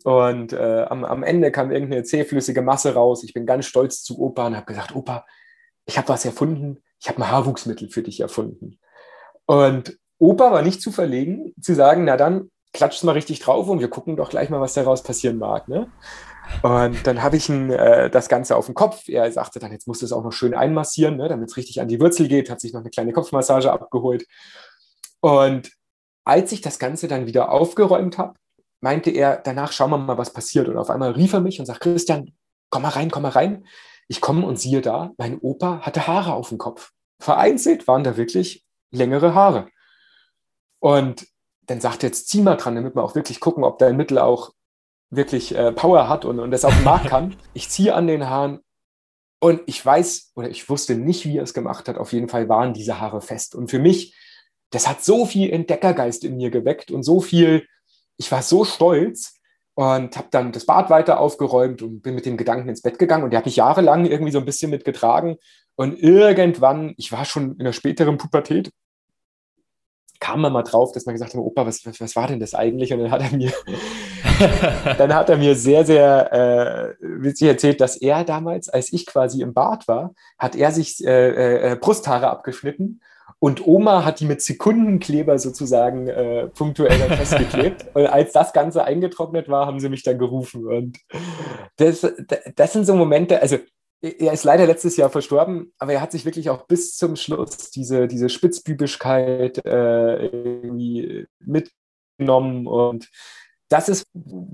[0.02, 3.22] und äh, am, am Ende kam irgendeine zähflüssige Masse raus.
[3.22, 5.26] Ich bin ganz stolz zu Opa und habe gesagt, Opa,
[5.84, 8.78] ich habe was erfunden, ich habe ein Haarwuchsmittel für dich erfunden.
[9.44, 13.80] Und Opa war nicht zu verlegen, zu sagen, na dann klatscht mal richtig drauf und
[13.80, 15.68] wir gucken doch gleich mal, was daraus passieren mag.
[15.68, 15.88] Ne?
[16.62, 19.08] Und dann habe ich ihn, äh, das Ganze auf den Kopf.
[19.08, 21.80] Er sagte dann, jetzt musst du es auch noch schön einmassieren, ne, damit es richtig
[21.80, 24.26] an die Wurzel geht, hat sich noch eine kleine Kopfmassage abgeholt.
[25.20, 25.70] Und
[26.24, 28.34] als ich das Ganze dann wieder aufgeräumt habe,
[28.80, 30.68] meinte er, danach schauen wir mal, was passiert.
[30.68, 32.32] Und auf einmal rief er mich und sagt, Christian,
[32.70, 33.66] komm mal rein, komm mal rein.
[34.08, 36.92] Ich komme und siehe da, mein Opa hatte Haare auf dem Kopf.
[37.18, 39.68] Vereinzelt waren da wirklich längere Haare.
[40.80, 41.26] Und
[41.62, 44.18] dann sagt er, jetzt zieh mal dran, damit wir auch wirklich gucken, ob dein Mittel
[44.18, 44.52] auch
[45.10, 47.36] wirklich äh, Power hat und, und das auf den Markt kann.
[47.52, 48.60] Ich ziehe an den Haaren
[49.40, 51.98] und ich weiß oder ich wusste nicht, wie er es gemacht hat.
[51.98, 53.54] Auf jeden Fall waren diese Haare fest.
[53.54, 54.14] Und für mich,
[54.70, 57.66] das hat so viel Entdeckergeist in mir geweckt und so viel,
[58.16, 59.34] ich war so stolz
[59.74, 63.24] und habe dann das Bad weiter aufgeräumt und bin mit dem Gedanken ins Bett gegangen.
[63.24, 65.36] Und der hat mich jahrelang irgendwie so ein bisschen mitgetragen.
[65.76, 68.70] Und irgendwann, ich war schon in der späteren Pubertät,
[70.24, 72.54] kam man mal drauf, dass man gesagt hat, Opa, was, was, was war denn das
[72.54, 72.94] eigentlich?
[72.94, 73.52] Und dann hat er mir,
[74.98, 79.42] dann hat er mir sehr, sehr äh, witzig erzählt, dass er damals, als ich quasi
[79.42, 83.02] im Bad war, hat er sich äh, äh, äh Brusthaare abgeschnitten
[83.38, 87.84] und Oma hat die mit Sekundenkleber sozusagen äh, punktuell festgeklebt.
[87.94, 90.66] und als das Ganze eingetrocknet war, haben sie mich dann gerufen.
[90.66, 91.00] Und
[91.76, 92.10] das,
[92.56, 93.58] das sind so Momente, also
[94.04, 97.70] er ist leider letztes Jahr verstorben, aber er hat sich wirklich auch bis zum Schluss
[97.70, 102.66] diese, diese Spitzbübischkeit äh, irgendwie mitgenommen.
[102.66, 103.08] Und
[103.68, 104.06] das ist,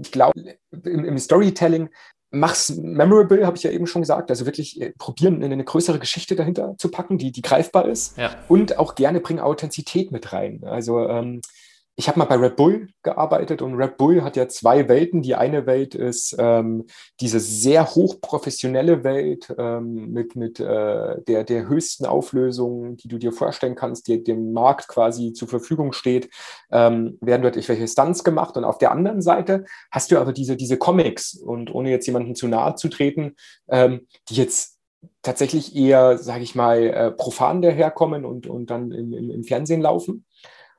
[0.02, 0.32] ich glaube,
[0.70, 1.90] im, im Storytelling
[2.30, 4.30] mach's memorable, habe ich ja eben schon gesagt.
[4.30, 8.16] Also wirklich äh, probieren, eine größere Geschichte dahinter zu packen, die, die greifbar ist.
[8.16, 8.36] Ja.
[8.48, 10.62] Und auch gerne bringen Authentizität mit rein.
[10.64, 11.40] Also ähm,
[12.00, 15.20] ich habe mal bei Red Bull gearbeitet und Red Bull hat ja zwei Welten.
[15.20, 16.86] Die eine Welt ist ähm,
[17.20, 23.32] diese sehr hochprofessionelle Welt ähm, mit, mit äh, der, der höchsten Auflösung, die du dir
[23.32, 26.30] vorstellen kannst, die dem Markt quasi zur Verfügung steht,
[26.72, 28.56] ähm, werden dort irgendwelche Stunts gemacht.
[28.56, 32.34] Und auf der anderen Seite hast du aber diese, diese Comics und ohne jetzt jemandem
[32.34, 33.36] zu nahe zu treten,
[33.68, 34.78] ähm, die jetzt
[35.20, 39.82] tatsächlich eher, sage ich mal, äh, profan daherkommen und, und dann im, im, im Fernsehen
[39.82, 40.24] laufen.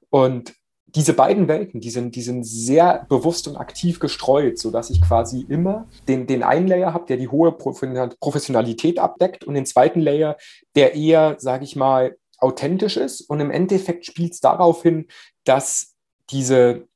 [0.10, 0.56] Und
[0.96, 5.46] diese beiden Welten, die sind, die sind sehr bewusst und aktiv gestreut, sodass ich quasi
[5.48, 10.38] immer den, den einen Layer habe, der die hohe Professionalität abdeckt und den zweiten Layer,
[10.76, 13.22] der eher, sage ich mal, authentisch ist.
[13.22, 15.08] Und im Endeffekt spielt es darauf hin,
[15.46, 15.96] dass
[16.30, 16.88] diese,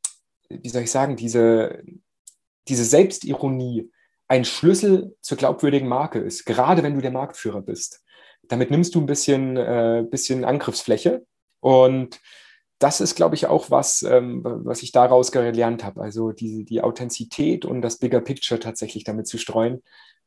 [0.50, 1.82] wie soll ich sagen, diese,
[2.68, 3.92] diese Selbstironie
[4.28, 8.02] ein Schlüssel zur glaubwürdigen Marke ist, gerade wenn du der Marktführer bist.
[8.48, 11.26] Damit nimmst du ein bisschen, äh, bisschen Angriffsfläche
[11.60, 12.20] und
[12.80, 16.02] das ist, glaube ich, auch was, ähm, was ich daraus gelernt habe.
[16.02, 19.82] Also die, die Authentizität und das Bigger Picture tatsächlich damit zu streuen.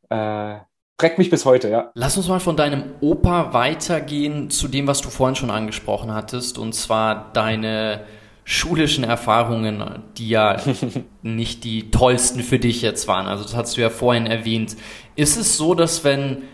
[0.08, 0.58] Äh,
[0.96, 1.90] prägt mich bis heute, ja.
[1.94, 6.58] Lass uns mal von deinem Opa weitergehen zu dem, was du vorhin schon angesprochen hattest,
[6.58, 8.04] und zwar deine
[8.44, 10.56] schulischen Erfahrungen, die ja
[11.22, 13.26] nicht die tollsten für dich jetzt waren.
[13.26, 14.74] Also das hast du ja vorhin erwähnt.
[15.16, 16.44] Ist es so, dass wenn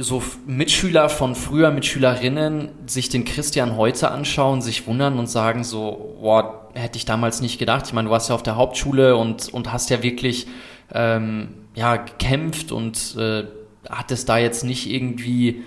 [0.00, 6.16] so Mitschüler von früher, Mitschülerinnen sich den Christian heute anschauen, sich wundern und sagen so,
[6.20, 7.86] boah, hätte ich damals nicht gedacht.
[7.86, 10.46] Ich meine, du warst ja auf der Hauptschule und, und hast ja wirklich
[10.92, 13.44] ähm, ja, gekämpft und äh,
[13.88, 15.62] hattest da jetzt nicht irgendwie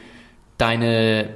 [0.58, 1.30] deine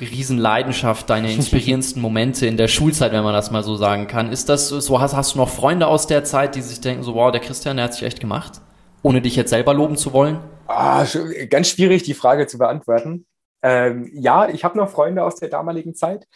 [0.00, 4.30] Riesenleidenschaft, deine inspirierendsten Momente in der Schulzeit, wenn man das mal so sagen kann.
[4.30, 7.14] Ist das so, hast, hast du noch Freunde aus der Zeit, die sich denken so,
[7.14, 8.60] wow, der Christian, der hat sich echt gemacht?
[9.02, 10.38] Ohne dich jetzt selber loben zu wollen?
[10.66, 11.04] Ah,
[11.50, 13.26] ganz schwierig, die Frage zu beantworten.
[13.62, 16.26] Ähm, ja, ich habe noch Freunde aus der damaligen Zeit.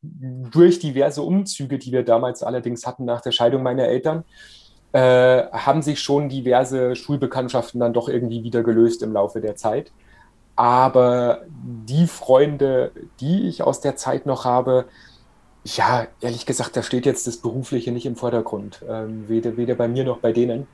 [0.00, 4.24] Durch diverse Umzüge, die wir damals allerdings hatten nach der Scheidung meiner Eltern,
[4.92, 9.92] äh, haben sich schon diverse Schulbekanntschaften dann doch irgendwie wieder gelöst im Laufe der Zeit.
[10.56, 14.86] Aber die Freunde, die ich aus der Zeit noch habe,
[15.64, 18.82] ja, ehrlich gesagt, da steht jetzt das Berufliche nicht im Vordergrund.
[18.88, 20.66] Ähm, weder, weder bei mir noch bei denen.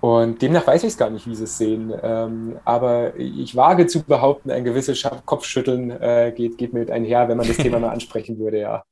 [0.00, 1.92] Und demnach weiß ich es gar nicht, wie sie es sehen.
[2.02, 7.36] Ähm, aber ich wage zu behaupten, ein gewisses Kopfschütteln äh, geht, geht mit einher, wenn
[7.36, 8.84] man das Thema mal ansprechen würde, ja.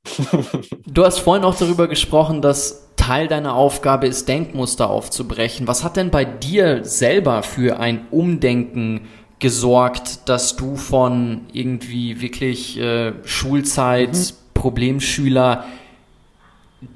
[0.87, 5.69] du hast vorhin auch darüber gesprochen, dass Teil deiner Aufgabe ist, Denkmuster aufzubrechen.
[5.69, 9.03] Was hat denn bei dir selber für ein Umdenken
[9.39, 14.35] gesorgt, dass du von irgendwie wirklich äh, Schulzeit, mhm.
[14.55, 15.65] Problemschüler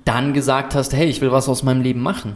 [0.04, 2.34] dann gesagt hast, hey, ich will was aus meinem Leben machen?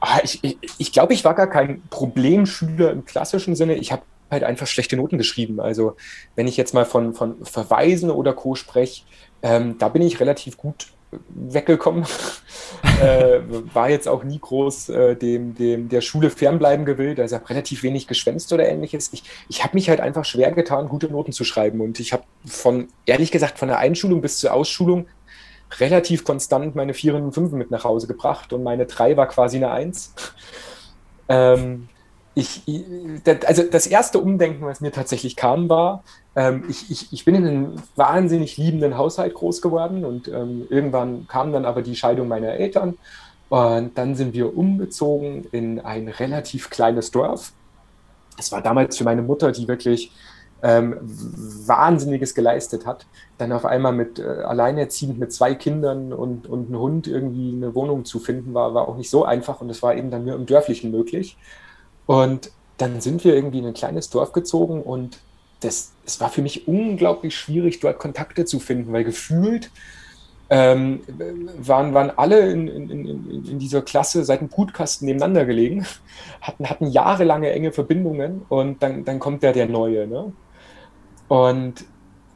[0.00, 3.74] Ah, ich, ich, ich glaube, ich war gar kein Problemschüler im klassischen Sinne.
[3.74, 5.60] Ich habe halt einfach schlechte Noten geschrieben.
[5.60, 5.96] Also
[6.36, 8.54] wenn ich jetzt mal von, von Verweisen oder Co.
[8.54, 9.02] spreche,
[9.42, 10.88] ähm, da bin ich relativ gut
[11.28, 12.04] weggekommen.
[13.02, 13.40] äh,
[13.74, 17.18] war jetzt auch nie groß äh, dem, dem der Schule fernbleiben gewillt.
[17.18, 19.12] Also habe relativ wenig geschwänzt oder ähnliches.
[19.12, 21.80] Ich, ich habe mich halt einfach schwer getan, gute Noten zu schreiben.
[21.80, 25.06] Und ich habe von, ehrlich gesagt, von der Einschulung bis zur Ausschulung
[25.78, 29.56] relativ konstant meine Vieren und Fünfen mit nach Hause gebracht und meine Drei war quasi
[29.56, 30.14] eine Eins.
[31.32, 31.88] Ähm,
[32.34, 32.62] ich,
[33.46, 36.02] also das erste Umdenken, was mir tatsächlich kam, war,
[36.34, 41.26] ähm, ich, ich, ich bin in einem wahnsinnig liebenden Haushalt groß geworden und ähm, irgendwann
[41.28, 42.98] kam dann aber die Scheidung meiner Eltern
[43.48, 47.52] und dann sind wir umgezogen in ein relativ kleines Dorf.
[48.38, 50.12] Es war damals für meine Mutter, die wirklich
[50.62, 53.06] ähm, Wahnsinniges geleistet hat,
[53.38, 57.74] dann auf einmal mit äh, alleinerziehend mit zwei Kindern und, und einem Hund irgendwie eine
[57.74, 60.34] Wohnung zu finden, war, war auch nicht so einfach und das war eben dann nur
[60.34, 61.36] im Dörflichen möglich.
[62.06, 65.18] Und dann sind wir irgendwie in ein kleines Dorf gezogen und
[65.60, 69.70] das, es war für mich unglaublich schwierig, dort Kontakte zu finden, weil gefühlt
[70.48, 71.00] ähm,
[71.58, 75.86] waren, waren alle in, in, in, in, dieser Klasse seit dem Brutkasten nebeneinander gelegen,
[76.40, 80.08] hatten, hatten jahrelange enge Verbindungen und dann, dann kommt der der Neue.
[80.08, 80.32] Ne?
[81.30, 81.84] Und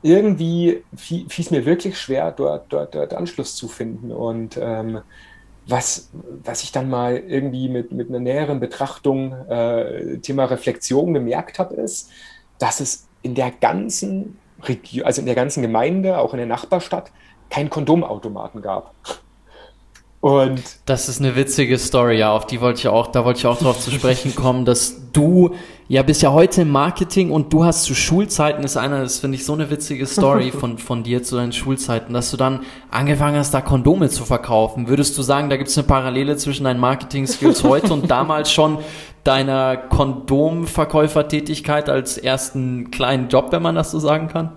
[0.02, 4.12] irgendwie fiel es mir wirklich schwer, dort, dort, dort Anschluss zu finden.
[4.12, 5.00] Und ähm,
[5.66, 6.10] was,
[6.44, 11.74] was ich dann mal irgendwie mit, mit einer näheren Betrachtung, äh, Thema Reflexion gemerkt habe,
[11.74, 12.08] ist,
[12.60, 17.10] dass es in der ganzen Region, also in der ganzen Gemeinde, auch in der Nachbarstadt,
[17.50, 18.94] keinen Kondomautomaten gab.
[20.24, 23.46] Und das ist eine witzige Story, ja, auf die wollte ich auch, da wollte ich
[23.46, 25.54] auch drauf zu sprechen kommen, dass du
[25.86, 29.36] ja bist ja heute im Marketing und du hast zu Schulzeiten ist einer, das finde
[29.36, 32.60] ich so eine witzige Story von von dir zu deinen Schulzeiten, dass du dann
[32.90, 34.88] angefangen hast, da Kondome zu verkaufen.
[34.88, 38.78] Würdest du sagen, da gibt es eine Parallele zwischen deinen Marketing-Skills heute und damals schon
[39.24, 44.52] deiner Kondomverkäufertätigkeit als ersten kleinen Job, wenn man das so sagen kann?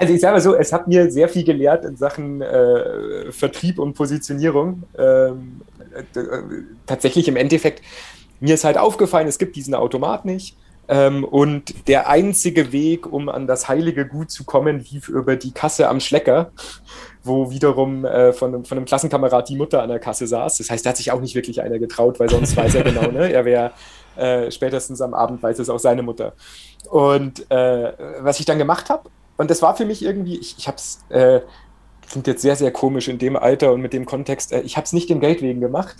[0.00, 3.78] Also ich sage mal so, es hat mir sehr viel gelehrt in Sachen äh, Vertrieb
[3.78, 4.84] und Positionierung.
[4.96, 5.60] Ähm,
[5.94, 6.22] äh,
[6.86, 7.84] tatsächlich im Endeffekt,
[8.40, 10.56] mir ist halt aufgefallen, es gibt diesen Automat nicht.
[10.88, 15.52] Ähm, und der einzige Weg, um an das heilige Gut zu kommen, lief über die
[15.52, 16.50] Kasse am Schlecker,
[17.22, 20.56] wo wiederum äh, von, von einem Klassenkamerad die Mutter an der Kasse saß.
[20.56, 23.10] Das heißt, da hat sich auch nicht wirklich einer getraut, weil sonst weiß er genau,
[23.10, 23.30] ne?
[23.30, 23.72] er wäre
[24.16, 26.32] äh, spätestens am Abend weiß es auch seine Mutter.
[26.88, 29.10] Und äh, was ich dann gemacht habe,
[29.40, 31.40] und das war für mich irgendwie, ich, ich habe es, äh,
[32.06, 34.84] klingt jetzt sehr, sehr komisch in dem Alter und mit dem Kontext, äh, ich habe
[34.84, 35.96] es nicht dem Geld wegen gemacht.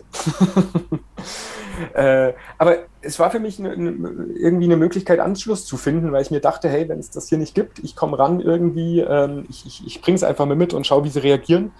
[1.94, 6.20] äh, aber es war für mich ne, ne, irgendwie eine Möglichkeit, Anschluss zu finden, weil
[6.20, 9.46] ich mir dachte, hey, wenn es das hier nicht gibt, ich komme ran irgendwie, ähm,
[9.48, 11.72] ich, ich, ich bringe es einfach mal mit und schaue, wie sie reagieren.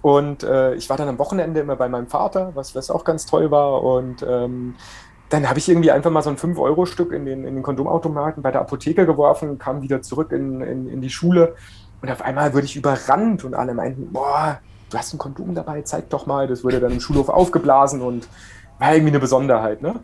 [0.00, 3.26] Und äh, ich war dann am Wochenende immer bei meinem Vater, was, was auch ganz
[3.26, 3.82] toll war.
[3.82, 4.74] Und ähm,
[5.30, 8.50] dann habe ich irgendwie einfach mal so ein 5-Euro-Stück in den, in den Kondomautomaten bei
[8.50, 11.54] der Apotheke geworfen, kam wieder zurück in, in, in die Schule
[12.04, 14.60] und auf einmal wurde ich überrannt und alle meinten, boah,
[14.90, 16.46] du hast ein Kondom dabei, zeig doch mal.
[16.46, 18.28] Das wurde dann im Schulhof aufgeblasen und
[18.78, 19.80] war irgendwie eine Besonderheit.
[19.80, 20.00] Ne?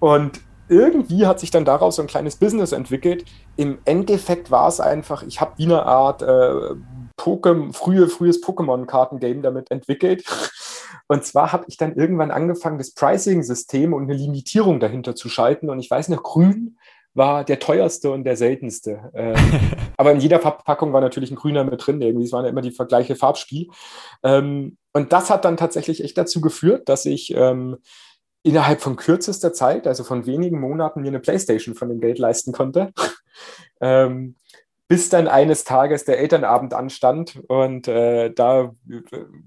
[0.00, 3.24] Und irgendwie hat sich dann daraus so ein kleines Business entwickelt.
[3.56, 6.74] Im Endeffekt war es einfach, ich habe wie eine Art äh,
[7.18, 10.24] Pokémon, frühe, frühes Pokémon-Kartengame damit entwickelt.
[11.08, 15.70] Und zwar habe ich dann irgendwann angefangen, das Pricing-System und eine Limitierung dahinter zu schalten.
[15.70, 16.78] Und ich weiß noch, grün
[17.14, 19.10] war der teuerste und der seltenste.
[19.14, 19.36] Ähm,
[19.96, 22.00] aber in jeder Verpackung war natürlich ein grüner mit drin.
[22.00, 23.68] Irgendwie, es waren ja immer die Vergleiche Farbspiel.
[24.22, 27.78] Ähm, und das hat dann tatsächlich echt dazu geführt, dass ich ähm,
[28.42, 32.52] innerhalb von kürzester Zeit, also von wenigen Monaten, mir eine Playstation von dem Geld leisten
[32.52, 32.92] konnte.
[34.90, 38.72] bis dann eines Tages der Elternabend anstand und äh, da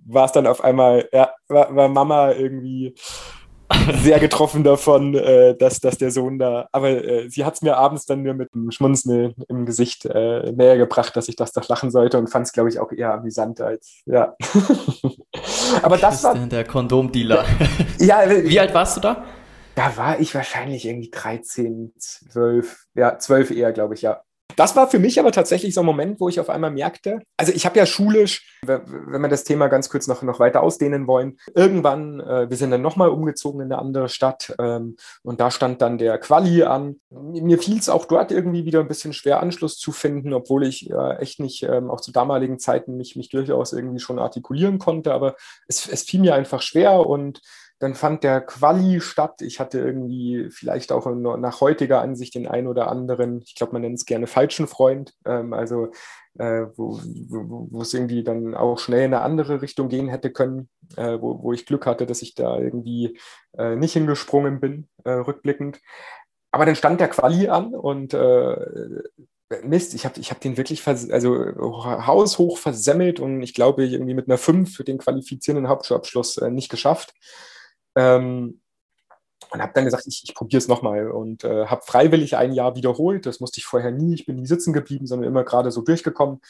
[0.06, 2.96] war es dann auf einmal, ja, war, war, Mama irgendwie
[4.02, 7.76] sehr getroffen davon, äh, dass, dass der Sohn da, aber äh, sie hat es mir
[7.76, 11.68] abends dann nur mit einem Schmunzeln im Gesicht äh, näher gebracht, dass ich das doch
[11.68, 14.38] lachen sollte und fand es, glaube ich, auch eher amüsant als, ja.
[15.84, 16.36] aber das war...
[16.36, 17.44] Der Kondomdealer.
[18.00, 19.26] ja, Wie alt warst du da?
[19.76, 24.22] Da war ich wahrscheinlich irgendwie 13, 12, ja, 12 eher, glaube ich, ja.
[24.56, 27.52] Das war für mich aber tatsächlich so ein Moment, wo ich auf einmal merkte, also
[27.52, 31.38] ich habe ja schulisch, wenn wir das Thema ganz kurz noch, noch weiter ausdehnen wollen,
[31.56, 35.82] irgendwann, äh, wir sind dann nochmal umgezogen in eine andere Stadt ähm, und da stand
[35.82, 36.98] dann der Quali an.
[37.10, 40.89] Mir fiel es auch dort irgendwie wieder ein bisschen schwer, Anschluss zu finden, obwohl ich
[40.89, 45.13] äh, echt nicht, ähm, auch zu damaligen Zeiten, mich, mich durchaus irgendwie schon artikulieren konnte,
[45.13, 45.36] aber
[45.68, 47.42] es, es fiel mir einfach schwer und
[47.84, 49.41] dann fand der Quali statt.
[49.41, 53.82] Ich hatte irgendwie vielleicht auch nach heutiger Ansicht den einen oder anderen, ich glaube, man
[53.82, 55.91] nennt es gerne falschen Freund, ähm, also
[56.39, 61.19] äh, wo, es irgendwie dann auch schnell in eine andere Richtung gehen hätte können, äh,
[61.19, 63.19] wo, wo ich Glück hatte, dass ich da irgendwie
[63.58, 65.82] äh, nicht hingesprungen bin, äh, rückblickend.
[66.52, 68.56] Aber dann stand der Quali an und äh,
[69.63, 74.30] Mist, ich habe ich hab den wirklich also haushoch versemmelt und ich glaube, irgendwie mit
[74.30, 77.13] einer 5 für den qualifizierenden Hauptschulabschluss äh, nicht geschafft.
[77.96, 78.60] Ähm,
[79.52, 82.76] und habe dann gesagt, ich, ich probiere es nochmal und äh, habe freiwillig ein Jahr
[82.76, 83.26] wiederholt.
[83.26, 84.16] Das musste ich vorher nie.
[84.16, 86.42] Ich bin nie sitzen geblieben, sondern immer gerade so durchgekommen.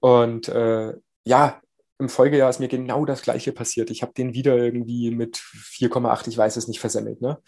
[0.00, 1.60] Und äh, ja,
[1.98, 3.90] im Folgejahr ist mir genau das Gleiche passiert.
[3.90, 7.20] Ich habe den wieder irgendwie mit 4,8, ich weiß es nicht, versemmelt.
[7.20, 7.38] Ne?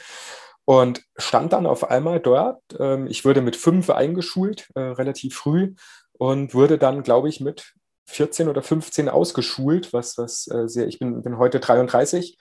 [0.64, 2.60] Und stand dann auf einmal dort.
[2.78, 5.74] Ähm, ich wurde mit 5 eingeschult, äh, relativ früh,
[6.12, 7.74] und wurde dann, glaube ich, mit
[8.06, 12.36] 14 oder 15 ausgeschult, was, was äh, sehr, ich bin, bin heute 33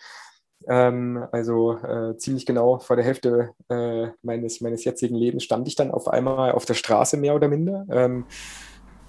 [0.67, 5.75] ähm, also äh, ziemlich genau vor der Hälfte äh, meines, meines jetzigen Lebens stand ich
[5.75, 7.85] dann auf einmal auf der Straße mehr oder minder.
[7.89, 8.25] Ähm,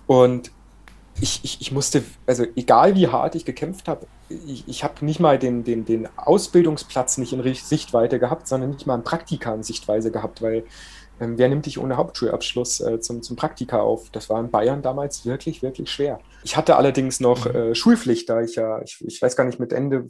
[0.06, 0.52] und
[1.20, 5.20] ich, ich, ich, musste, also egal wie hart ich gekämpft habe, ich, ich habe nicht
[5.20, 9.62] mal den, den, den Ausbildungsplatz nicht in Sichtweite gehabt, sondern nicht mal einen Praktika in
[9.62, 10.64] Sichtweise gehabt, weil
[11.20, 14.08] ähm, wer nimmt dich ohne Hauptschulabschluss äh, zum, zum Praktika auf?
[14.10, 16.20] Das war in Bayern damals wirklich, wirklich schwer.
[16.42, 17.54] Ich hatte allerdings noch mhm.
[17.54, 20.08] äh, Schulpflicht, da ich ja, ich, ich weiß gar nicht, mit Ende,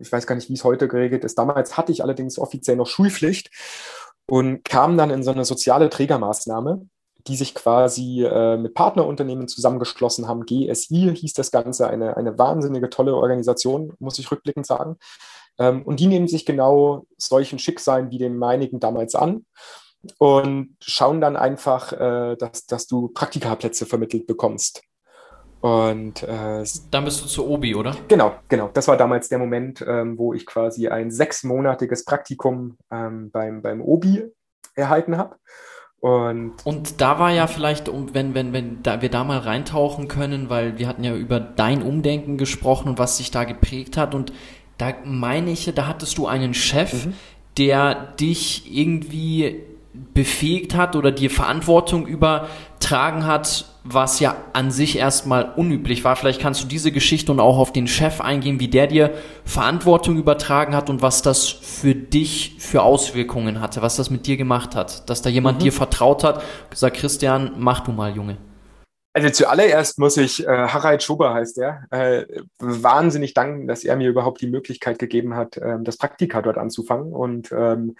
[0.00, 1.38] ich weiß gar nicht, wie es heute geregelt ist.
[1.38, 3.50] Damals hatte ich allerdings offiziell noch Schulpflicht
[4.26, 6.86] und kam dann in so eine soziale Trägermaßnahme,
[7.26, 10.44] die sich quasi äh, mit Partnerunternehmen zusammengeschlossen haben.
[10.44, 14.96] GSI hieß das Ganze, eine, eine wahnsinnige tolle Organisation, muss ich rückblickend sagen.
[15.58, 19.46] Ähm, und die nehmen sich genau solchen Schicksalen wie dem meinigen damals an
[20.18, 24.82] und schauen dann einfach, äh, dass, dass du Praktikaplätze vermittelt bekommst.
[25.64, 27.96] Und äh, dann bist du zu Obi, oder?
[28.06, 28.68] Genau, genau.
[28.74, 33.80] Das war damals der Moment, ähm, wo ich quasi ein sechsmonatiges Praktikum ähm, beim, beim
[33.80, 34.24] Obi
[34.74, 35.36] erhalten habe.
[36.00, 40.50] Und, und da war ja vielleicht, wenn, wenn, wenn da wir da mal reintauchen können,
[40.50, 44.14] weil wir hatten ja über dein Umdenken gesprochen und was sich da geprägt hat.
[44.14, 44.34] Und
[44.76, 47.14] da meine ich, da hattest du einen Chef, mhm.
[47.56, 49.64] der dich irgendwie
[50.12, 56.16] befähigt hat oder dir Verantwortung übertragen hat, was ja an sich erstmal unüblich war.
[56.16, 59.12] Vielleicht kannst du diese Geschichte und auch auf den Chef eingehen, wie der dir
[59.44, 64.36] Verantwortung übertragen hat und was das für dich für Auswirkungen hatte, was das mit dir
[64.36, 65.64] gemacht hat, dass da jemand mhm.
[65.64, 68.36] dir vertraut hat, gesagt, Christian, mach du mal, Junge.
[69.16, 72.26] Also zuallererst muss ich, äh, Harald Schober heißt er, äh,
[72.58, 77.12] wahnsinnig danken, dass er mir überhaupt die Möglichkeit gegeben hat, äh, das Praktika dort anzufangen.
[77.12, 77.94] Und ähm,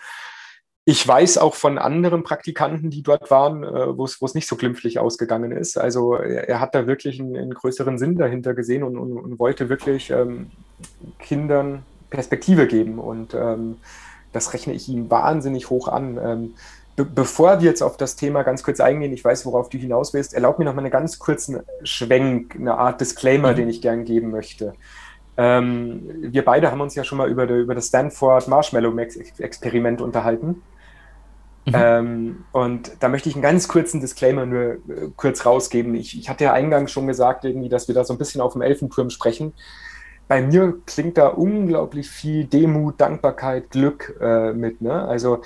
[0.86, 4.98] ich weiß auch von anderen Praktikanten, die dort waren, äh, wo es nicht so glimpflich
[4.98, 5.78] ausgegangen ist.
[5.78, 9.38] Also er, er hat da wirklich einen, einen, größeren Sinn dahinter gesehen und, und, und
[9.38, 10.50] wollte wirklich ähm,
[11.18, 12.98] Kindern Perspektive geben.
[12.98, 13.76] Und ähm,
[14.32, 16.18] das rechne ich ihm wahnsinnig hoch an.
[16.22, 16.54] Ähm,
[16.96, 20.12] be bevor wir jetzt auf das Thema ganz kurz eingehen, ich weiß, worauf du hinaus
[20.12, 23.56] willst, erlaub mir noch mal einen ganz kurzen Schwenk, eine Art Disclaimer, mhm.
[23.56, 24.74] den ich gern geben möchte.
[25.38, 28.94] Ähm, wir beide haben uns ja schon mal über, de, über das Stanford Marshmallow
[29.38, 30.62] Experiment unterhalten.
[31.66, 31.72] Mhm.
[31.74, 34.78] Ähm, und da möchte ich einen ganz kurzen Disclaimer nur äh,
[35.16, 35.94] kurz rausgeben.
[35.94, 38.52] Ich, ich hatte ja eingangs schon gesagt, irgendwie, dass wir da so ein bisschen auf
[38.52, 39.54] dem Elfenturm sprechen.
[40.28, 44.80] Bei mir klingt da unglaublich viel Demut, Dankbarkeit, Glück äh, mit.
[44.80, 45.06] Ne?
[45.06, 45.42] Also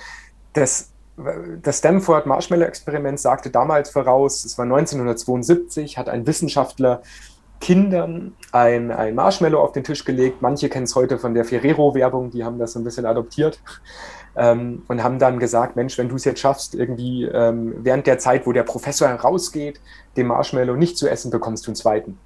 [0.52, 0.92] das,
[1.62, 7.02] das Stanford Marshmallow Experiment sagte damals voraus, es war 1972, hat ein Wissenschaftler
[7.60, 10.42] Kindern ein, ein Marshmallow auf den Tisch gelegt.
[10.42, 13.60] Manche kennen es heute von der Ferrero-Werbung, die haben das so ein bisschen adoptiert
[14.38, 18.18] ähm, und haben dann gesagt, Mensch, wenn du es jetzt schaffst, irgendwie ähm, während der
[18.18, 19.80] Zeit, wo der Professor herausgeht,
[20.16, 22.18] den Marshmallow nicht zu essen, bekommst du einen zweiten.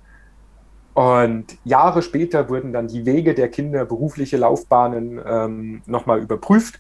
[0.95, 6.79] Und Jahre später wurden dann die Wege der Kinder, berufliche Laufbahnen ähm, nochmal überprüft.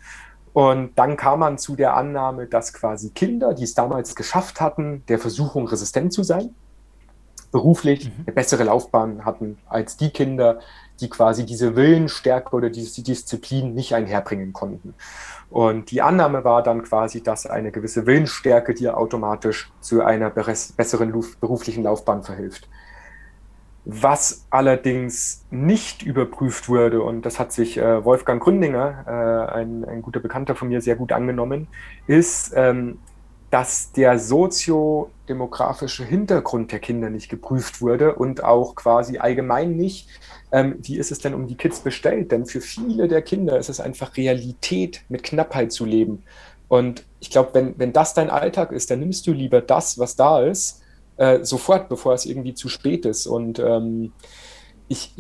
[0.52, 5.02] Und dann kam man zu der Annahme, dass quasi Kinder, die es damals geschafft hatten,
[5.08, 6.54] der Versuchung resistent zu sein,
[7.52, 8.24] beruflich mhm.
[8.26, 10.58] eine bessere Laufbahn hatten als die Kinder,
[11.00, 14.94] die quasi diese Willensstärke oder diese Disziplin nicht einherbringen konnten.
[15.50, 21.12] Und die Annahme war dann quasi, dass eine gewisse Willensstärke dir automatisch zu einer besseren
[21.40, 22.68] beruflichen Laufbahn verhilft.
[23.84, 30.02] Was allerdings nicht überprüft wurde, und das hat sich äh, Wolfgang Gründinger, äh, ein, ein,
[30.02, 31.66] guter Bekannter von mir, sehr gut angenommen,
[32.06, 32.98] ist, ähm,
[33.52, 40.08] dass der soziodemografische Hintergrund der Kinder nicht geprüft wurde und auch quasi allgemein nicht,
[40.52, 42.32] ähm, wie ist es denn um die Kids bestellt?
[42.32, 46.22] Denn für viele der Kinder ist es einfach Realität, mit Knappheit zu leben.
[46.68, 50.16] Und ich glaube, wenn, wenn das dein Alltag ist, dann nimmst du lieber das, was
[50.16, 50.80] da ist,
[51.18, 53.26] äh, sofort, bevor es irgendwie zu spät ist.
[53.26, 54.12] Und ähm,
[54.88, 55.14] ich,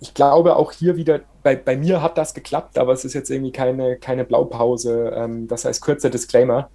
[0.00, 3.30] ich glaube auch hier wieder, bei, bei mir hat das geklappt, aber es ist jetzt
[3.30, 5.10] irgendwie keine, keine Blaupause.
[5.14, 6.68] Ähm, das heißt, kurzer Disclaimer.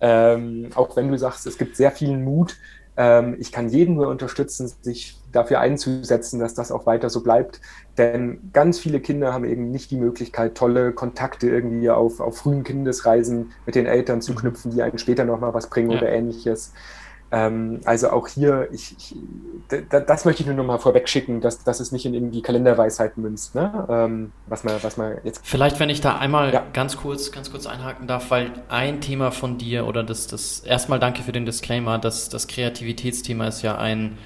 [0.00, 2.56] Ähm, auch wenn du sagst, es gibt sehr viel Mut,
[2.96, 7.60] ähm, ich kann jeden nur unterstützen, sich dafür einzusetzen, dass das auch weiter so bleibt.
[7.98, 12.64] Denn ganz viele Kinder haben eben nicht die Möglichkeit, tolle Kontakte irgendwie auf, auf frühen
[12.64, 15.98] Kindesreisen mit den Eltern zu knüpfen, die einen später nochmal was bringen ja.
[15.98, 16.72] oder ähnliches.
[17.32, 19.16] Ähm, also auch hier, ich, ich,
[19.90, 23.20] das möchte ich nur noch mal vorweg schicken, dass, dass es nicht in irgendwie Kalenderweisheiten
[23.22, 23.86] münzt, ne?
[23.88, 25.40] Ähm, was man, was man jetzt.
[25.42, 26.64] Vielleicht, wenn ich da einmal ja.
[26.72, 31.00] ganz kurz, ganz kurz einhaken darf, weil ein Thema von dir oder das, das erstmal
[31.00, 34.18] danke für den Disclaimer, dass das Kreativitätsthema ist ja ein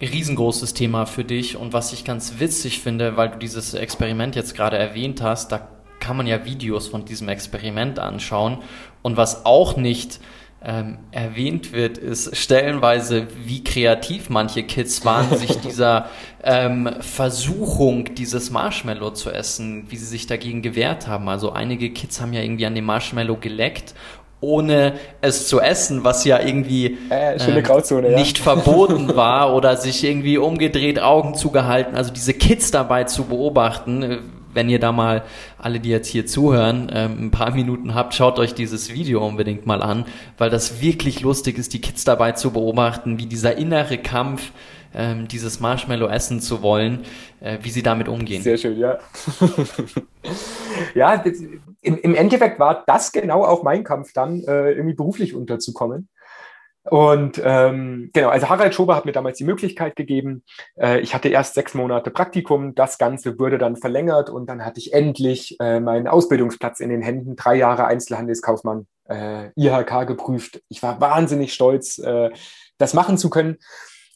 [0.00, 4.54] riesengroßes Thema für dich und was ich ganz witzig finde, weil du dieses Experiment jetzt
[4.54, 5.68] gerade erwähnt hast, da
[6.00, 8.58] kann man ja Videos von diesem Experiment anschauen
[9.02, 10.20] und was auch nicht
[10.64, 16.08] ähm, erwähnt wird, ist stellenweise, wie kreativ manche Kids waren, sich dieser
[16.42, 21.28] ähm, Versuchung, dieses Marshmallow zu essen, wie sie sich dagegen gewehrt haben.
[21.28, 23.94] Also einige Kids haben ja irgendwie an dem Marshmallow geleckt
[24.40, 28.18] ohne es zu essen, was ja irgendwie äh, äh, Grauzone, ja.
[28.18, 31.96] nicht verboten war oder sich irgendwie umgedreht, Augen zugehalten.
[31.96, 34.20] Also diese Kids dabei zu beobachten,
[34.52, 35.24] wenn ihr da mal,
[35.58, 39.66] alle, die jetzt hier zuhören, ähm, ein paar Minuten habt, schaut euch dieses Video unbedingt
[39.66, 40.04] mal an,
[40.36, 44.52] weil das wirklich lustig ist, die Kids dabei zu beobachten, wie dieser innere Kampf,
[44.94, 47.00] ähm, dieses Marshmallow essen zu wollen,
[47.40, 48.42] äh, wie sie damit umgehen.
[48.42, 48.98] Sehr schön, ja.
[50.94, 51.22] ja,
[51.82, 56.08] im, im, Endeffekt war das genau auch mein Kampf dann, äh, irgendwie beruflich unterzukommen.
[56.90, 60.44] Und ähm, genau, also Harald Schober hat mir damals die Möglichkeit gegeben.
[60.76, 64.80] Äh, ich hatte erst sechs Monate Praktikum, das Ganze wurde dann verlängert und dann hatte
[64.80, 70.62] ich endlich äh, meinen Ausbildungsplatz in den Händen, drei Jahre Einzelhandelskaufmann, äh, IHK geprüft.
[70.68, 72.30] Ich war wahnsinnig stolz, äh,
[72.78, 73.58] das machen zu können.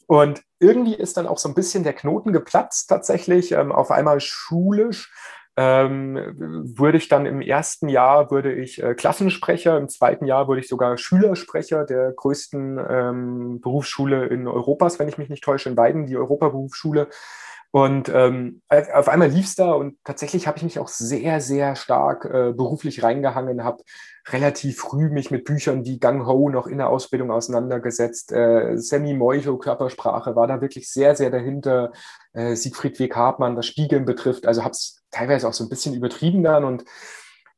[0.07, 4.19] Und irgendwie ist dann auch so ein bisschen der Knoten geplatzt tatsächlich, ähm, auf einmal
[4.19, 5.11] schulisch
[5.55, 10.61] ähm, wurde ich dann im ersten Jahr wurde ich äh, Klassensprecher, im zweiten Jahr wurde
[10.61, 15.77] ich sogar Schülersprecher der größten ähm, Berufsschule in Europas, wenn ich mich nicht täusche, in
[15.77, 17.07] Weiden, die Europaberufsschule.
[17.75, 21.75] Und ähm, auf einmal lief es da und tatsächlich habe ich mich auch sehr, sehr
[21.75, 23.81] stark äh, beruflich reingehangen, habe
[24.27, 28.31] relativ früh mich mit Büchern wie Gang Ho noch in der Ausbildung auseinandergesetzt.
[28.31, 31.91] Äh, Sammy Moito, Körpersprache, war da wirklich sehr, sehr dahinter.
[32.33, 33.07] Äh, Siegfried W.
[33.07, 34.45] Karpmann, was Spiegeln betrifft.
[34.45, 36.63] Also habe es teilweise auch so ein bisschen übertrieben dann.
[36.63, 36.83] Und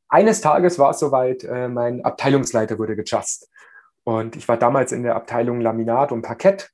[0.08, 3.50] eines Tages war es soweit, äh, mein Abteilungsleiter wurde gejust.
[4.04, 6.70] Und ich war damals in der Abteilung Laminat und Parkett.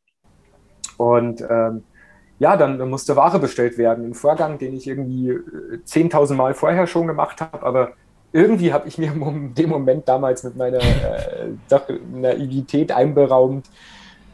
[0.98, 1.84] Und ähm,
[2.38, 4.04] ja, dann musste Ware bestellt werden.
[4.04, 7.92] Ein Vorgang, den ich irgendwie 10.000 äh, Mal vorher schon gemacht habe, aber
[8.32, 11.52] irgendwie habe ich mir in dem Moment damals mit meiner äh,
[12.12, 13.68] Naivität einberaumt,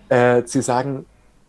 [0.09, 1.05] äh, zu sagen,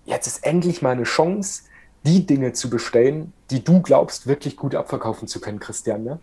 [0.05, 1.63] jetzt ist endlich mal eine Chance,
[2.03, 6.03] die Dinge zu bestellen, die du glaubst, wirklich gut abverkaufen zu können, Christian.
[6.03, 6.19] Ne?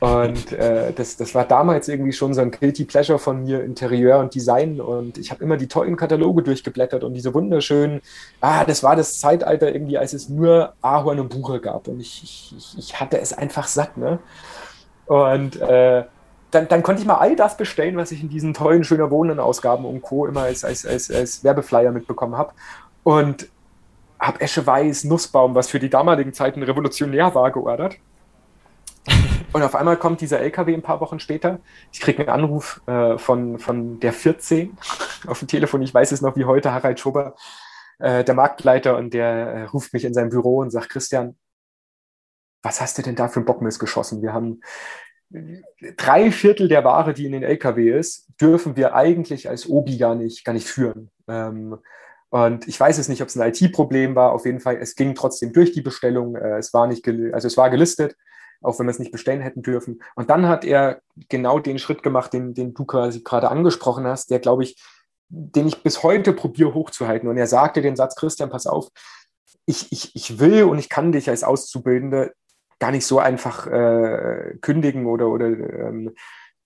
[0.00, 4.18] Und äh, das, das war damals irgendwie schon so ein Guilty Pleasure von mir, Interieur
[4.18, 4.80] und Design.
[4.80, 8.00] Und ich habe immer die tollen Kataloge durchgeblättert und diese wunderschönen,
[8.40, 11.88] ah, das war das Zeitalter irgendwie, als es nur Ahorn und Buche gab.
[11.88, 13.96] Und ich, ich, ich hatte es einfach satt.
[13.98, 14.18] Ne?
[15.06, 16.04] Und äh,
[16.50, 19.84] dann, dann, konnte ich mal all das bestellen, was ich in diesen tollen Schöner Wohnen-Ausgaben
[19.84, 20.26] und Co.
[20.26, 22.52] immer als, als, als, als Werbeflyer mitbekommen habe.
[23.02, 23.48] Und
[24.20, 27.96] habe Esche Weiß, Nussbaum, was für die damaligen Zeiten revolutionär war, geordert.
[29.52, 31.58] Und auf einmal kommt dieser LKW ein paar Wochen später.
[31.92, 34.76] Ich kriege einen Anruf äh, von, von der 14
[35.26, 35.82] auf dem Telefon.
[35.82, 37.34] Ich weiß es noch wie heute, Harald Schober,
[37.98, 41.36] äh, der Marktleiter, und der äh, ruft mich in sein Büro und sagt, Christian,
[42.62, 44.22] was hast du denn da für einen Bockmist geschossen?
[44.22, 44.60] Wir haben
[45.96, 50.14] drei Viertel der Ware, die in den LKW ist, dürfen wir eigentlich als Obi gar
[50.14, 51.10] nicht, gar nicht führen.
[51.28, 51.78] Ähm,
[52.30, 54.32] und ich weiß es nicht, ob es ein IT-Problem war.
[54.32, 56.36] Auf jeden Fall, es ging trotzdem durch die Bestellung.
[56.36, 58.16] Äh, es war nicht, also es war gelistet,
[58.62, 60.00] auch wenn wir es nicht bestellen hätten dürfen.
[60.14, 64.30] Und dann hat er genau den Schritt gemacht, den, den du quasi gerade angesprochen hast,
[64.30, 64.80] der, glaube ich,
[65.28, 67.28] den ich bis heute probiere hochzuhalten.
[67.28, 68.88] Und er sagte den Satz, Christian, pass auf,
[69.66, 72.32] ich, ich, ich will und ich kann dich als Auszubildende
[72.78, 76.14] gar nicht so einfach äh, kündigen oder, oder ähm,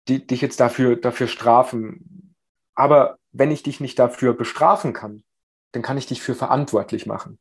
[0.09, 2.35] die, dich jetzt dafür, dafür strafen.
[2.75, 5.25] Aber wenn ich dich nicht dafür bestrafen kann,
[5.75, 7.39] dann kann ich dich für verantwortlich machen.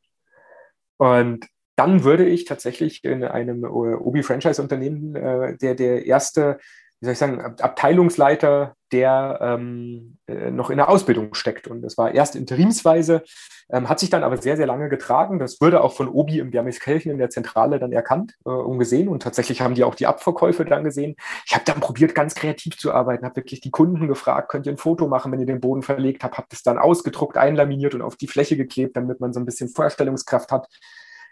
[0.96, 6.58] Und dann würde ich tatsächlich in einem äh, Obi-Franchise-Unternehmen äh, der, der erste,
[7.04, 11.66] wie soll ich sagen, Abteilungsleiter der ähm, äh, noch in der Ausbildung steckt.
[11.66, 13.22] Und das war erst interimsweise,
[13.68, 15.38] ähm, hat sich dann aber sehr, sehr lange getragen.
[15.38, 19.08] Das wurde auch von Obi im Wermelskirchen in der Zentrale dann erkannt äh, und gesehen.
[19.08, 21.16] Und tatsächlich haben die auch die Abverkäufe dann gesehen.
[21.44, 24.72] Ich habe dann probiert, ganz kreativ zu arbeiten, habe wirklich die Kunden gefragt, könnt ihr
[24.72, 28.00] ein Foto machen, wenn ihr den Boden verlegt habt, habe das dann ausgedruckt, einlaminiert und
[28.00, 30.68] auf die Fläche geklebt, damit man so ein bisschen Vorstellungskraft hat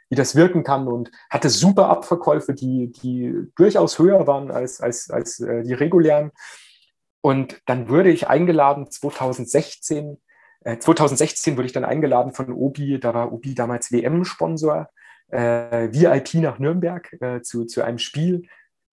[0.09, 5.11] wie das wirken kann und hatte super Abverkäufe, die, die durchaus höher waren als, als,
[5.11, 6.33] als äh, die regulären.
[7.23, 10.19] Und dann wurde ich eingeladen 2016.
[10.65, 14.89] Äh, 2016 wurde ich dann eingeladen von Obi, da war Obi damals WM-Sponsor,
[15.29, 18.49] äh, VIP nach Nürnberg äh, zu, zu einem Spiel.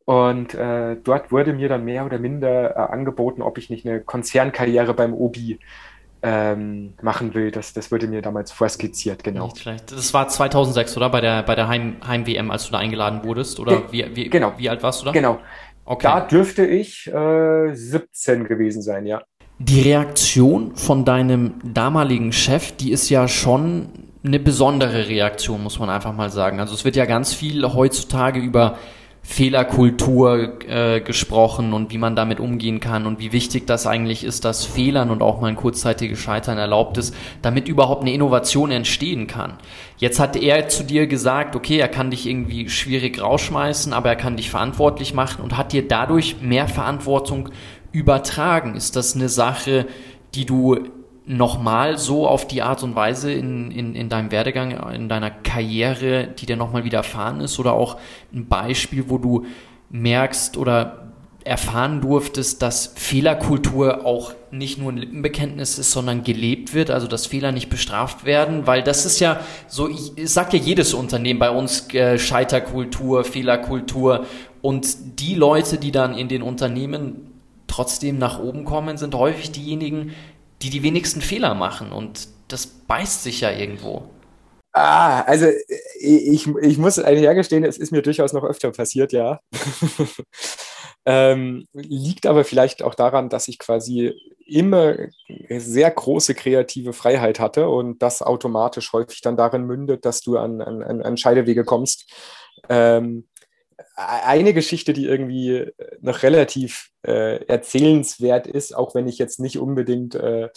[0.05, 4.01] Und äh, dort wurde mir dann mehr oder minder äh, angeboten, ob ich nicht eine
[4.01, 5.59] Konzernkarriere beim Obi
[6.21, 7.51] ähm, machen will.
[7.51, 9.45] Das, das wurde mir damals vorskizziert, genau.
[9.45, 9.91] Nicht schlecht.
[9.91, 11.09] Das war 2006, oder?
[11.09, 13.59] Bei der, bei der Heim-WM, Heim als du da eingeladen wurdest?
[13.59, 14.53] Oder wie, wie, genau.
[14.57, 15.11] wie alt warst du da?
[15.11, 15.39] Genau.
[15.85, 16.07] Okay.
[16.07, 19.21] Da dürfte ich äh, 17 gewesen sein, ja.
[19.57, 23.89] Die Reaktion von deinem damaligen Chef, die ist ja schon
[24.23, 26.59] eine besondere Reaktion, muss man einfach mal sagen.
[26.59, 28.77] Also es wird ja ganz viel heutzutage über
[29.21, 34.43] Fehlerkultur äh, gesprochen und wie man damit umgehen kann und wie wichtig das eigentlich ist,
[34.43, 39.27] dass Fehlern und auch mal ein kurzzeitiges Scheitern erlaubt ist, damit überhaupt eine Innovation entstehen
[39.27, 39.53] kann.
[39.97, 44.15] Jetzt hat er zu dir gesagt, okay, er kann dich irgendwie schwierig rausschmeißen, aber er
[44.15, 47.49] kann dich verantwortlich machen und hat dir dadurch mehr Verantwortung
[47.91, 48.75] übertragen.
[48.75, 49.85] Ist das eine Sache,
[50.33, 50.79] die du
[51.29, 56.27] nochmal so auf die Art und Weise in, in, in deinem Werdegang, in deiner Karriere,
[56.27, 57.59] die dir nochmal widerfahren ist?
[57.59, 57.97] Oder auch
[58.33, 59.45] ein Beispiel, wo du
[59.91, 61.13] merkst oder
[61.43, 67.27] erfahren durftest, dass Fehlerkultur auch nicht nur ein Lippenbekenntnis ist, sondern gelebt wird, also dass
[67.27, 71.39] Fehler nicht bestraft werden, weil das ist ja so, ich, ich sag ja jedes Unternehmen
[71.39, 74.25] bei uns äh, Scheiterkultur, Fehlerkultur
[74.61, 77.29] und die Leute, die dann in den Unternehmen
[77.67, 80.11] trotzdem nach oben kommen, sind häufig diejenigen,
[80.61, 84.09] die die wenigsten Fehler machen und das beißt sich ja irgendwo.
[84.71, 85.47] Ah, also
[85.99, 89.39] ich, ich muss eigentlich hergestehen, es ist mir durchaus noch öfter passiert, ja.
[91.05, 94.13] ähm, liegt aber vielleicht auch daran, dass ich quasi
[94.45, 94.95] immer
[95.49, 100.61] sehr große kreative Freiheit hatte und das automatisch häufig dann darin mündet, dass du an,
[100.61, 102.11] an, an Scheidewege kommst.
[102.69, 103.27] Ähm,
[103.99, 110.15] eine Geschichte, die irgendwie noch relativ äh, erzählenswert ist, auch wenn ich jetzt nicht unbedingt
[110.15, 110.49] äh,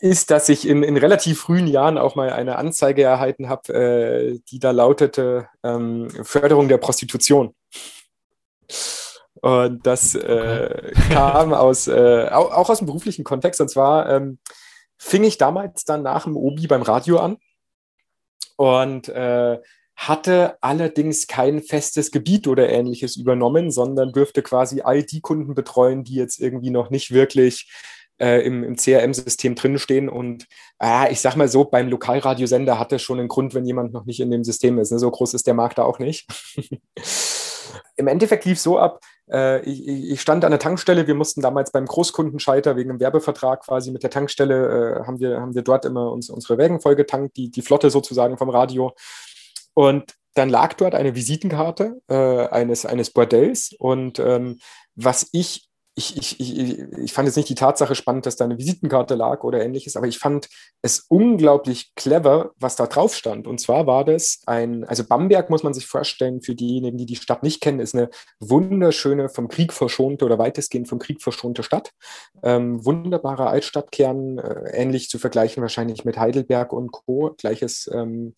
[0.00, 4.40] ist, dass ich in, in relativ frühen Jahren auch mal eine Anzeige erhalten habe, äh,
[4.50, 7.54] die da lautete ähm, Förderung der Prostitution.
[9.40, 13.60] Und das äh, kam aus, äh, auch, auch, aus dem beruflichen Kontext.
[13.60, 14.38] Und zwar ähm,
[14.96, 17.38] fing ich damals dann nach dem Obi beim Radio an
[18.56, 19.58] und äh,
[19.98, 26.04] hatte allerdings kein festes Gebiet oder ähnliches übernommen, sondern dürfte quasi all die Kunden betreuen,
[26.04, 27.68] die jetzt irgendwie noch nicht wirklich
[28.20, 30.08] äh, im, im CRM-System drinstehen.
[30.08, 30.46] Und
[30.80, 34.06] äh, ich sag mal so, beim Lokalradiosender hat es schon einen Grund, wenn jemand noch
[34.06, 34.92] nicht in dem System ist.
[34.92, 35.00] Ne?
[35.00, 36.28] So groß ist der Markt da auch nicht.
[37.96, 41.86] Im Endeffekt lief so ab, äh, ich, stand an der Tankstelle, wir mussten damals beim
[41.86, 46.12] Großkundenscheiter wegen einem Werbevertrag quasi mit der Tankstelle, äh, haben, wir, haben wir dort immer
[46.12, 48.94] uns, unsere Wägen vollgetankt, die, die Flotte sozusagen vom Radio.
[49.74, 53.74] Und dann lag dort eine Visitenkarte äh, eines, eines Bordells.
[53.78, 54.60] Und ähm,
[54.94, 58.56] was ich, ich, ich, ich, ich fand jetzt nicht die Tatsache spannend, dass da eine
[58.56, 60.48] Visitenkarte lag oder ähnliches, aber ich fand
[60.80, 63.48] es unglaublich clever, was da drauf stand.
[63.48, 67.16] Und zwar war das ein, also Bamberg muss man sich vorstellen, für diejenigen, die die
[67.16, 71.90] Stadt nicht kennen, ist eine wunderschöne, vom Krieg verschonte oder weitestgehend vom Krieg verschonte Stadt.
[72.44, 77.34] Ähm, wunderbarer Altstadtkern, äh, ähnlich zu vergleichen wahrscheinlich mit Heidelberg und Co.
[77.36, 78.34] Gleiches ähm,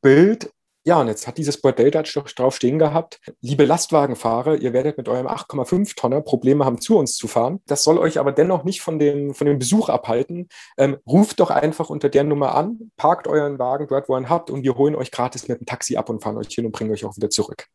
[0.00, 0.50] Bild
[0.86, 5.08] ja, und jetzt hat dieses Bordell da drauf stehen gehabt, liebe Lastwagenfahrer, ihr werdet mit
[5.08, 7.60] eurem 8,5 Tonner Probleme haben, zu uns zu fahren.
[7.66, 10.48] Das soll euch aber dennoch nicht von dem, von dem Besuch abhalten.
[10.76, 14.28] Ähm, ruft doch einfach unter der Nummer an, parkt euren Wagen dort, wo ihr ihn
[14.28, 16.72] habt und wir holen euch gratis mit dem Taxi ab und fahren euch hin und
[16.72, 17.66] bringen euch auch wieder zurück.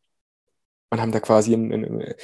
[0.90, 2.14] Und haben da quasi ein, ein,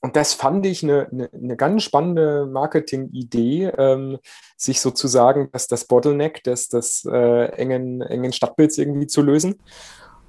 [0.00, 4.18] und das fand ich eine, eine, eine ganz spannende Marketing-Idee, ähm,
[4.56, 9.60] sich sozusagen das, das Bottleneck des, des äh, engen, engen Stadtbilds irgendwie zu lösen.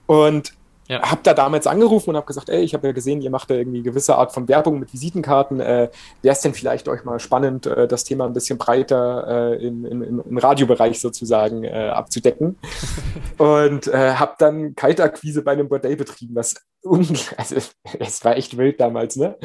[0.05, 0.53] Und
[0.91, 1.01] ja.
[1.03, 3.55] habe da damals angerufen und habe gesagt, ey, ich habe ja gesehen, ihr macht da
[3.55, 5.61] irgendwie gewisse Art von Werbung mit Visitenkarten.
[5.61, 5.89] Äh,
[6.21, 9.85] Wäre es denn vielleicht euch mal spannend, äh, das Thema ein bisschen breiter äh, im,
[9.85, 12.57] im, im, Radiobereich sozusagen äh, abzudecken?
[13.37, 16.55] und äh, habe dann Kaltakquise bei einem Bordell betrieben, was
[17.37, 17.55] also
[17.99, 19.37] es war echt wild damals, ne?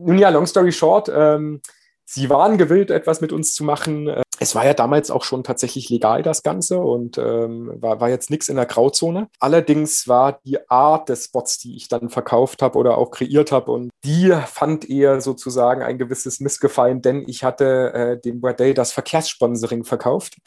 [0.00, 1.60] Nun ja, long story short, ähm,
[2.04, 4.08] sie waren gewillt, etwas mit uns zu machen.
[4.44, 8.30] Es war ja damals auch schon tatsächlich legal, das Ganze, und ähm, war, war jetzt
[8.30, 9.28] nichts in der Grauzone.
[9.40, 13.72] Allerdings war die Art des Spots, die ich dann verkauft habe oder auch kreiert habe,
[13.72, 18.92] und die fand eher sozusagen ein gewisses Missgefallen, denn ich hatte äh, dem Bordell das
[18.92, 20.36] Verkehrssponsoring verkauft.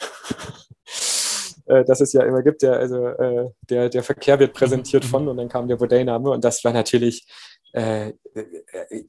[1.68, 5.28] Äh, das es ja immer gibt, der, also, äh, der, der Verkehr wird präsentiert von
[5.28, 7.26] und dann kam der Bordellname und das war natürlich
[7.72, 8.14] äh, äh,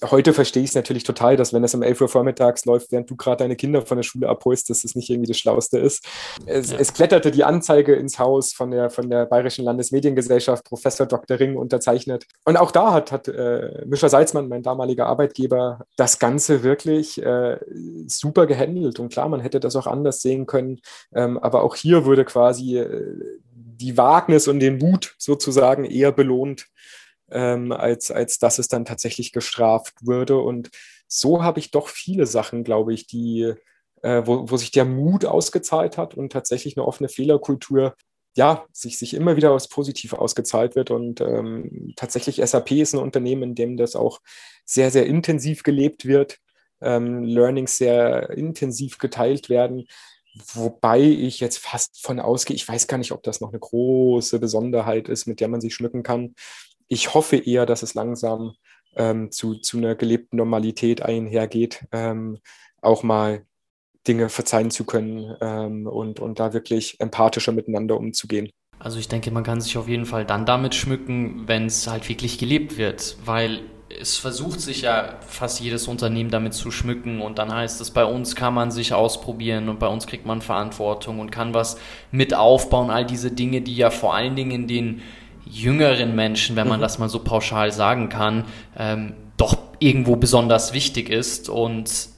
[0.10, 3.10] heute verstehe ich es natürlich total, dass wenn das um 11 Uhr vormittags läuft, während
[3.10, 6.06] du gerade deine Kinder von der Schule abholst, dass das nicht irgendwie das Schlauste ist.
[6.46, 6.78] Es, ja.
[6.78, 11.40] es, kletterte die Anzeige ins Haus von der, von der Bayerischen Landesmediengesellschaft, Professor Dr.
[11.40, 12.26] Ring unterzeichnet.
[12.46, 17.58] Und auch da hat, hat äh, Mischa Salzmann, mein damaliger Arbeitgeber, das Ganze wirklich äh,
[18.08, 19.00] super gehandelt.
[19.00, 20.80] Und klar, man hätte das auch anders sehen können.
[21.14, 23.16] Ähm, aber auch hier wurde quasi äh,
[23.52, 26.68] die Wagnis und den Mut sozusagen eher belohnt
[27.32, 30.38] ähm, als, als dass es dann tatsächlich gestraft würde.
[30.38, 30.70] Und
[31.08, 33.54] so habe ich doch viele Sachen, glaube ich, die,
[34.02, 37.96] äh, wo, wo sich der Mut ausgezahlt hat und tatsächlich eine offene Fehlerkultur
[38.36, 40.92] ja, sich, sich immer wieder als positiv ausgezahlt wird.
[40.92, 44.20] Und ähm, tatsächlich SAP ist ein Unternehmen, in dem das auch
[44.66, 46.38] sehr, sehr intensiv gelebt wird,
[46.82, 49.88] ähm, Learnings sehr intensiv geteilt werden.
[50.54, 54.40] Wobei ich jetzt fast von ausgehe, ich weiß gar nicht, ob das noch eine große
[54.40, 56.36] Besonderheit ist, mit der man sich schmücken kann
[56.90, 58.54] ich hoffe eher, dass es langsam
[58.96, 62.40] ähm, zu, zu einer gelebten Normalität einhergeht, ähm,
[62.82, 63.46] auch mal
[64.08, 68.50] Dinge verzeihen zu können ähm, und, und da wirklich empathischer miteinander umzugehen.
[68.80, 72.08] Also ich denke, man kann sich auf jeden Fall dann damit schmücken, wenn es halt
[72.10, 77.40] wirklich gelebt wird, weil es versucht sich ja fast jedes Unternehmen damit zu schmücken und
[77.40, 81.20] dann heißt es, bei uns kann man sich ausprobieren und bei uns kriegt man Verantwortung
[81.20, 81.78] und kann was
[82.12, 85.02] mit aufbauen, all diese Dinge, die ja vor allen Dingen in den
[85.50, 86.84] jüngeren Menschen, wenn man mhm.
[86.84, 88.46] das mal so pauschal sagen kann,
[88.78, 91.50] ähm, doch irgendwo besonders wichtig ist.
[91.50, 92.10] Und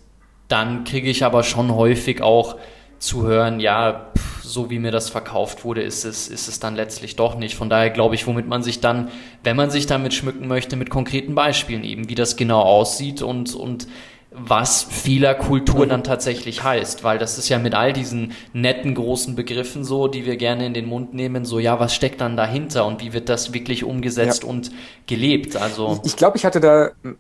[0.47, 2.57] dann kriege ich aber schon häufig auch
[2.99, 6.75] zu hören, ja, pff, so wie mir das verkauft wurde, ist es, ist es dann
[6.75, 7.55] letztlich doch nicht.
[7.55, 9.09] Von daher glaube ich, womit man sich dann,
[9.43, 13.55] wenn man sich damit schmücken möchte, mit konkreten Beispielen eben, wie das genau aussieht und,
[13.55, 13.87] und
[14.33, 19.83] was Fehlerkultur dann tatsächlich heißt, weil das ist ja mit all diesen netten großen Begriffen
[19.83, 23.01] so, die wir gerne in den Mund nehmen, so ja, was steckt dann dahinter und
[23.01, 24.49] wie wird das wirklich umgesetzt ja.
[24.49, 24.71] und
[25.05, 25.57] gelebt?
[25.57, 27.15] Also ich, ich glaube, ich hatte da äh,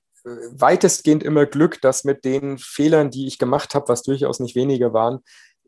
[0.51, 4.93] weitestgehend immer Glück, dass mit den Fehlern, die ich gemacht habe, was durchaus nicht wenige
[4.93, 5.19] waren,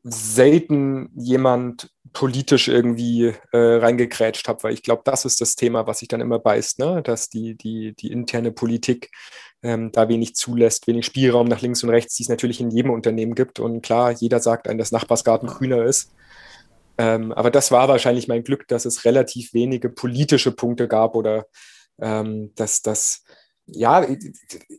[0.04, 6.00] selten jemand politisch irgendwie äh, reingekrätscht habe, weil ich glaube, das ist das Thema, was
[6.00, 7.02] sich dann immer beißt, ne?
[7.02, 9.10] dass die, die, die interne Politik
[9.64, 12.91] ähm, da wenig zulässt, wenig Spielraum nach links und rechts, die es natürlich in jedem
[12.91, 13.59] Unternehmen gibt.
[13.59, 16.11] Und klar, jeder sagt einem, dass Nachbarsgarten grüner ist.
[16.97, 21.47] Ähm, aber das war wahrscheinlich mein Glück, dass es relativ wenige politische Punkte gab oder
[21.99, 23.24] ähm, dass das,
[23.66, 24.05] ja,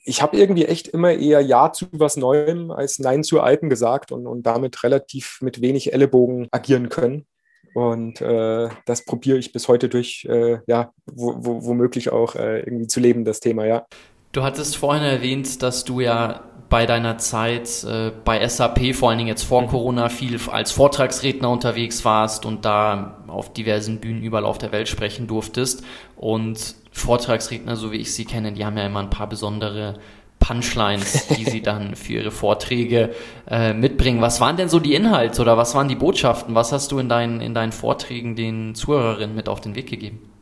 [0.05, 4.13] ich habe irgendwie echt immer eher Ja zu was Neuem als Nein zu Alten gesagt
[4.13, 7.27] und, und damit relativ mit wenig Ellenbogen agieren können.
[7.75, 12.61] Und äh, das probiere ich bis heute durch, äh, ja, wo, wo, womöglich auch äh,
[12.61, 13.87] irgendwie zu leben, das Thema, ja.
[14.35, 19.19] Du hattest vorhin erwähnt, dass du ja bei deiner Zeit äh, bei SAP, vor allen
[19.19, 19.69] Dingen jetzt vor mhm.
[19.69, 24.89] Corona, viel als Vortragsredner unterwegs warst und da auf diversen Bühnen überall auf der Welt
[24.89, 25.85] sprechen durftest.
[26.17, 30.01] Und Vortragsredner, so wie ich sie kenne, die haben ja immer ein paar besondere
[30.41, 33.15] Punchlines, die sie dann für ihre Vorträge
[33.49, 34.21] äh, mitbringen.
[34.21, 36.57] Was waren denn so die Inhalte oder was waren die Botschaften?
[36.57, 40.34] Was hast du in deinen, in deinen Vorträgen den Zuhörerinnen mit auf den Weg gegeben?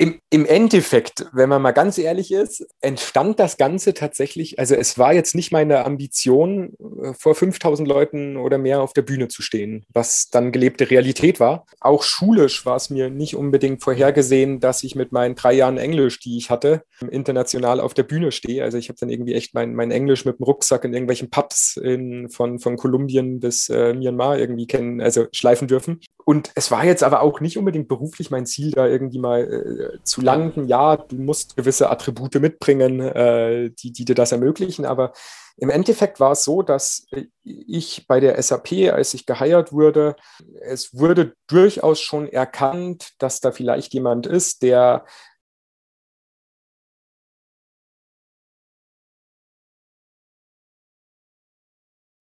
[0.00, 4.96] Im, Im Endeffekt, wenn man mal ganz ehrlich ist, entstand das Ganze tatsächlich, also es
[4.96, 9.42] war jetzt nicht meine Ambition, äh, vor 5000 Leuten oder mehr auf der Bühne zu
[9.42, 11.66] stehen, was dann gelebte Realität war.
[11.80, 16.20] Auch schulisch war es mir nicht unbedingt vorhergesehen, dass ich mit meinen drei Jahren Englisch,
[16.20, 18.62] die ich hatte, international auf der Bühne stehe.
[18.62, 21.76] Also ich habe dann irgendwie echt mein, mein Englisch mit dem Rucksack in irgendwelchen Pubs
[21.76, 26.00] in, von, von Kolumbien bis äh, Myanmar irgendwie kennen, also schleifen dürfen.
[26.28, 30.04] Und es war jetzt aber auch nicht unbedingt beruflich mein Ziel, da irgendwie mal äh,
[30.04, 30.68] zu landen.
[30.68, 34.84] Ja, du musst gewisse Attribute mitbringen, äh, die, die dir das ermöglichen.
[34.84, 35.14] Aber
[35.56, 37.06] im Endeffekt war es so, dass
[37.42, 40.16] ich bei der SAP, als ich geheiert wurde,
[40.60, 45.06] es wurde durchaus schon erkannt, dass da vielleicht jemand ist, der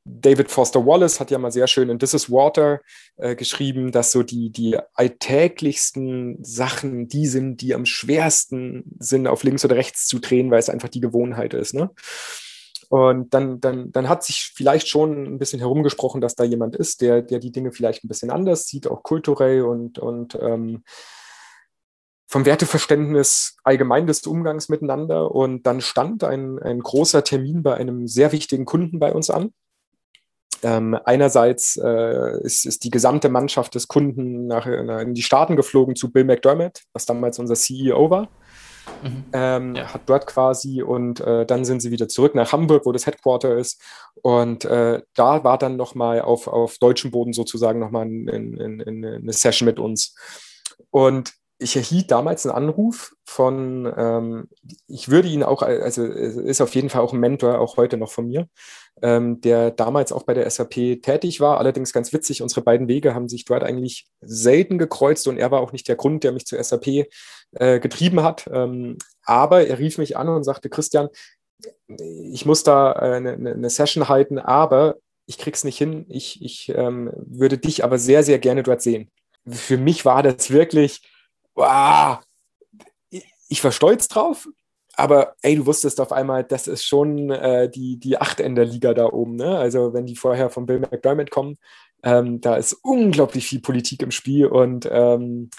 [0.07, 2.81] David Foster Wallace hat ja mal sehr schön in This is Water
[3.17, 9.43] äh, geschrieben, dass so die, die alltäglichsten Sachen die sind, die am schwersten sind, auf
[9.43, 11.73] links oder rechts zu drehen, weil es einfach die Gewohnheit ist.
[11.73, 11.91] Ne?
[12.89, 17.01] Und dann, dann, dann hat sich vielleicht schon ein bisschen herumgesprochen, dass da jemand ist,
[17.01, 20.83] der, der die Dinge vielleicht ein bisschen anders sieht, auch kulturell und, und ähm,
[22.27, 25.31] vom Werteverständnis allgemein des Umgangs miteinander.
[25.31, 29.51] Und dann stand ein, ein großer Termin bei einem sehr wichtigen Kunden bei uns an
[30.63, 35.95] Ähm, einerseits äh, ist, ist, die gesamte Mannschaft des Kunden nach, in die Staaten geflogen
[35.95, 38.27] zu Bill McDermott, was damals unser CEO war.
[39.03, 39.25] Mhm.
[39.33, 39.93] Ähm, ja.
[39.93, 43.57] Hat dort quasi und äh, dann sind sie wieder zurück nach Hamburg, wo das Headquarter
[43.57, 43.81] ist.
[44.21, 49.05] Und äh, da war dann nochmal auf, auf deutschem Boden sozusagen nochmal ein, ein, ein,
[49.05, 50.15] eine Session mit uns.
[50.89, 54.47] Und ich erhielt damals einen Anruf von, ähm,
[54.87, 58.11] ich würde ihn auch, also ist auf jeden Fall auch ein Mentor, auch heute noch
[58.11, 58.47] von mir,
[59.01, 61.57] ähm, der damals auch bei der SAP tätig war.
[61.57, 65.61] Allerdings ganz witzig, unsere beiden Wege haben sich dort eigentlich selten gekreuzt und er war
[65.61, 67.07] auch nicht der Grund, der mich zur SAP
[67.53, 68.47] äh, getrieben hat.
[68.53, 71.09] Ähm, aber er rief mich an und sagte, Christian,
[71.87, 76.05] ich muss da eine, äh, eine Session halten, aber ich krieg's nicht hin.
[76.07, 79.09] Ich, ich ähm, würde dich aber sehr, sehr gerne dort sehen.
[79.47, 81.01] Für mich war das wirklich,
[81.57, 82.19] wow,
[83.49, 84.47] ich war stolz drauf,
[84.95, 89.35] aber ey, du wusstest auf einmal, das ist schon äh, die, die Achtender-Liga da oben.
[89.35, 89.57] Ne?
[89.57, 91.57] Also wenn die vorher von Bill McDermott kommen,
[92.03, 95.49] ähm, da ist unglaublich viel Politik im Spiel und ähm,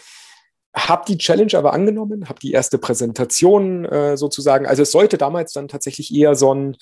[0.74, 4.66] habe die Challenge aber angenommen, habe die erste Präsentation äh, sozusagen.
[4.66, 6.76] Also es sollte damals dann tatsächlich eher so ein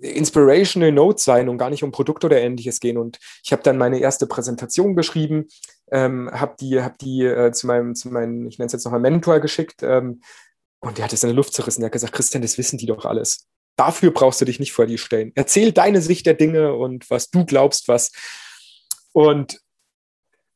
[0.00, 2.96] Inspirational Note sein und gar nicht um Produkte oder ähnliches gehen.
[2.96, 5.48] Und ich habe dann meine erste Präsentation geschrieben,
[5.90, 9.00] ähm, habe die, hab die äh, zu meinem, zu meinem, ich nenne es jetzt nochmal
[9.00, 10.22] Mentor geschickt ähm,
[10.80, 11.80] und der hat es in der Luft zerrissen.
[11.80, 13.46] Der hat gesagt, Christian, das wissen die doch alles.
[13.76, 15.32] Dafür brauchst du dich nicht vor die stellen.
[15.34, 18.12] Erzähl deine Sicht der Dinge und was du glaubst, was.
[19.12, 19.60] Und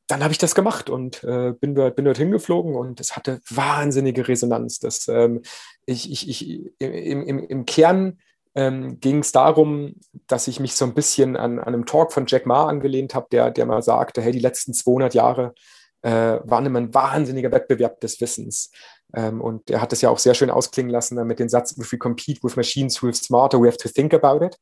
[0.06, 3.40] dann habe ich das gemacht und äh, bin, dort, bin dort hingeflogen und es hatte
[3.50, 4.78] wahnsinnige Resonanz.
[4.78, 5.42] Das, ähm,
[5.84, 8.18] ich, ich, ich, im, im, Im Kern
[8.58, 9.94] ähm, ging es darum,
[10.26, 13.28] dass ich mich so ein bisschen an, an einem Talk von Jack Ma angelehnt habe,
[13.30, 15.54] der, der mal sagte, hey, die letzten 200 Jahre
[16.02, 18.72] äh, waren immer ein wahnsinniger Wettbewerb des Wissens.
[19.14, 21.92] Ähm, und er hat das ja auch sehr schön ausklingen lassen mit dem Satz, if
[21.92, 24.58] we compete with machines who are smarter, we have to think about it.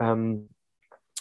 [0.00, 0.50] Ähm,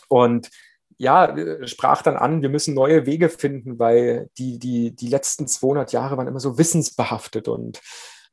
[0.08, 0.52] und
[0.98, 5.94] ja, sprach dann an, wir müssen neue Wege finden, weil die, die, die letzten 200
[5.94, 7.48] Jahre waren immer so wissensbehaftet.
[7.48, 7.82] Und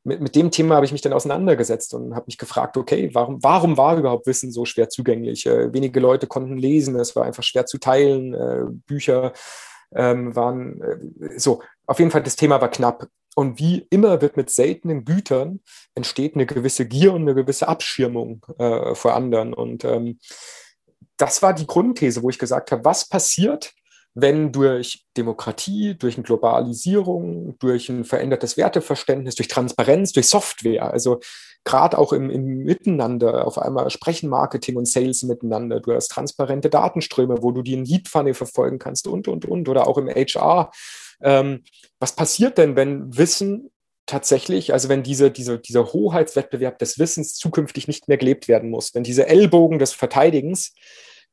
[0.03, 3.43] mit, mit dem Thema habe ich mich dann auseinandergesetzt und habe mich gefragt, okay, warum,
[3.43, 5.45] warum war überhaupt Wissen so schwer zugänglich?
[5.45, 9.33] Äh, wenige Leute konnten lesen, es war einfach schwer zu teilen, äh, Bücher
[9.93, 11.61] ähm, waren äh, so.
[11.85, 13.07] Auf jeden Fall, das Thema war knapp.
[13.35, 15.61] Und wie immer wird mit seltenen Gütern
[15.95, 19.53] entsteht eine gewisse Gier und eine gewisse Abschirmung äh, vor anderen.
[19.53, 20.19] Und ähm,
[21.17, 23.73] das war die Grundthese, wo ich gesagt habe, was passiert,
[24.15, 31.19] wenn durch Demokratie, durch eine Globalisierung, durch ein verändertes Werteverständnis, durch Transparenz, durch Software, also
[31.63, 36.69] gerade auch im, im, Miteinander, auf einmal sprechen Marketing und Sales miteinander, du hast transparente
[36.69, 40.71] Datenströme, wo du die in Lead-Funnel verfolgen kannst und, und, und, oder auch im HR.
[41.21, 41.63] Ähm,
[41.99, 43.71] was passiert denn, wenn Wissen
[44.05, 48.95] tatsächlich, also wenn diese, diese, dieser Hoheitswettbewerb des Wissens zukünftig nicht mehr gelebt werden muss,
[48.95, 50.73] wenn diese Ellbogen des Verteidigens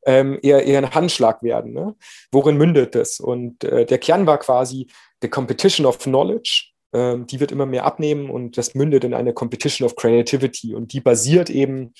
[0.06, 1.72] ähm, eher, eher ein Handschlag werden.
[1.72, 1.94] Ne?
[2.32, 3.20] Worin mündet das?
[3.20, 4.86] Und äh, der Kern war quasi
[5.20, 6.70] the competition of knowledge.
[6.92, 10.74] Ähm, die wird immer mehr abnehmen und das mündet in eine competition of creativity.
[10.74, 11.92] Und die basiert eben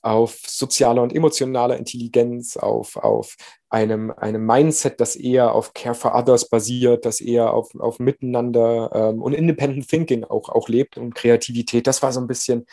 [0.00, 3.36] auf sozialer und emotionaler Intelligenz, auf, auf
[3.68, 8.90] einem, einem Mindset, das eher auf Care for Others basiert, das eher auf, auf Miteinander
[8.94, 11.86] ähm, und Independent Thinking auch, auch lebt und Kreativität.
[11.86, 12.64] Das war so ein bisschen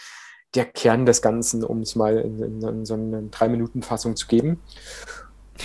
[0.55, 4.61] der Kern des Ganzen, um es mal in, in, in so eine Drei-Minuten-Fassung zu geben.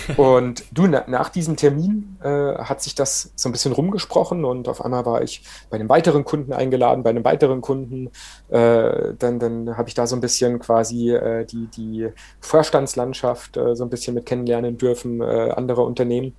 [0.17, 4.69] Und du, na, nach diesem Termin äh, hat sich das so ein bisschen rumgesprochen und
[4.69, 8.11] auf einmal war ich bei einem weiteren Kunden eingeladen, bei einem weiteren Kunden.
[8.49, 12.09] Äh, dann dann habe ich da so ein bisschen quasi äh, die, die
[12.41, 16.35] Vorstandslandschaft äh, so ein bisschen mit kennenlernen dürfen, äh, anderer Unternehmen.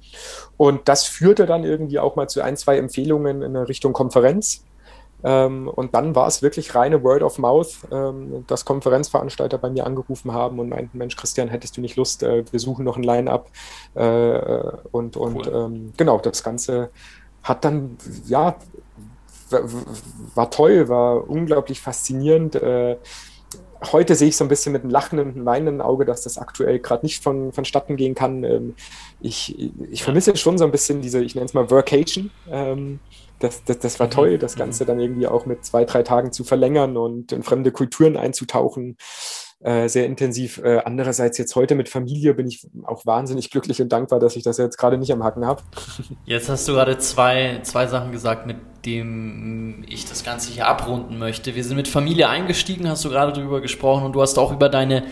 [0.57, 4.63] Und das führte dann irgendwie auch mal zu ein, zwei Empfehlungen in Richtung Konferenz.
[5.23, 9.85] Ähm, und dann war es wirklich reine Word of Mouth, ähm, dass Konferenzveranstalter bei mir
[9.85, 13.03] angerufen haben und meinten, Mensch, Christian, hättest du nicht Lust, äh, wir suchen noch ein
[13.03, 13.49] Line-up.
[13.95, 14.61] Äh,
[14.91, 15.53] und und cool.
[15.53, 16.89] ähm, genau, das Ganze
[17.43, 18.55] hat dann, ja,
[20.35, 22.55] war toll, war unglaublich faszinierend.
[22.55, 22.97] Äh,
[23.91, 27.05] heute sehe ich so ein bisschen mit einem lachenden, weinenden Auge, dass das aktuell gerade
[27.05, 28.43] nicht von, vonstatten gehen kann.
[28.43, 28.75] Ähm,
[29.19, 29.57] ich,
[29.91, 32.31] ich vermisse schon so ein bisschen diese, ich nenne es mal Workation.
[32.49, 32.99] Ähm,
[33.39, 34.87] das, das, das war toll, das Ganze mhm.
[34.87, 38.97] dann irgendwie auch mit zwei, drei Tagen zu verlängern und in fremde Kulturen einzutauchen.
[39.63, 40.57] Äh, sehr intensiv.
[40.57, 44.43] Äh, andererseits jetzt heute mit Familie bin ich auch wahnsinnig glücklich und dankbar, dass ich
[44.43, 45.61] das jetzt gerade nicht am Hacken habe.
[46.25, 51.17] Jetzt hast du gerade zwei, zwei Sachen gesagt, mit dem ich das Ganze hier abrunden
[51.17, 51.55] möchte.
[51.55, 54.67] Wir sind mit Familie eingestiegen, hast du gerade drüber gesprochen und du hast auch über
[54.67, 55.05] deine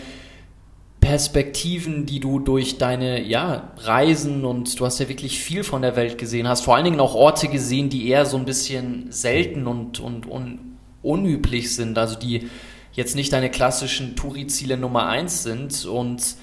[1.02, 5.96] Perspektiven, die du durch deine ja, Reisen und du hast ja wirklich viel von der
[5.96, 9.66] Welt gesehen, hast vor allen Dingen auch Orte gesehen, die eher so ein bisschen selten
[9.66, 12.48] und, und un, unüblich sind, also die
[12.92, 16.36] jetzt nicht deine klassischen Touri-Ziele Nummer eins sind und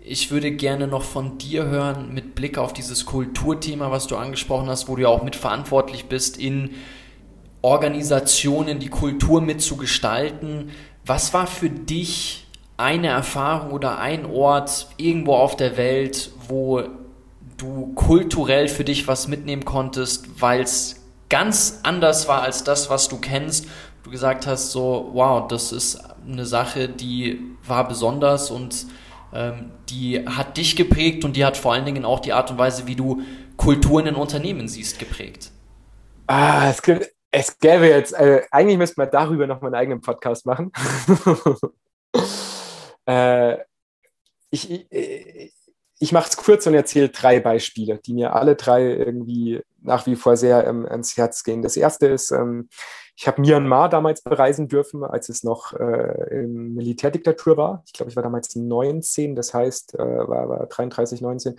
[0.00, 4.68] ich würde gerne noch von dir hören mit Blick auf dieses Kulturthema, was du angesprochen
[4.70, 6.70] hast, wo du ja auch mitverantwortlich bist, in
[7.60, 10.70] Organisationen die Kultur mitzugestalten.
[11.04, 12.45] Was war für dich
[12.76, 16.82] eine Erfahrung oder ein Ort irgendwo auf der Welt, wo
[17.56, 23.08] du kulturell für dich was mitnehmen konntest, weil es ganz anders war als das, was
[23.08, 23.66] du kennst.
[24.04, 28.86] Du gesagt hast, so, wow, das ist eine Sache, die war besonders und
[29.32, 32.58] ähm, die hat dich geprägt und die hat vor allen Dingen auch die Art und
[32.58, 33.22] Weise, wie du
[33.56, 35.50] Kulturen in Unternehmen siehst, geprägt.
[36.26, 40.00] Ah, es, gibt, es gäbe jetzt, äh, eigentlich müsste man darüber noch mal einen eigenen
[40.02, 40.72] Podcast machen.
[43.06, 43.58] äh,
[44.50, 45.54] ich, ich,
[45.98, 50.16] ich mache es kurz und erzähle drei Beispiele, die mir alle drei irgendwie nach wie
[50.16, 51.62] vor sehr ähm, ans Herz gehen.
[51.62, 52.68] Das erste ist, ähm,
[53.16, 57.82] ich habe Myanmar damals bereisen dürfen, als es noch äh, in Militärdiktatur war.
[57.86, 61.56] Ich glaube, ich war damals 19, das heißt, äh, war, war 33, 19,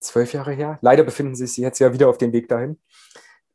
[0.00, 0.78] zwölf Jahre her.
[0.80, 2.80] Leider befinden sie sich jetzt ja wieder auf dem Weg dahin.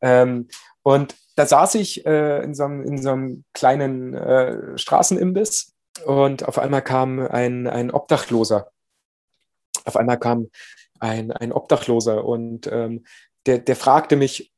[0.02, 0.48] Ähm,
[0.84, 6.48] und da saß ich äh, in, so einem, in, so einem, kleinen äh, Straßenimbiss und
[6.48, 8.72] auf einmal kam ein, ein Obdachloser.
[9.86, 10.50] Auf einmal kam
[11.00, 13.06] ein, ein Obdachloser und ähm,
[13.46, 14.52] der, der fragte mich,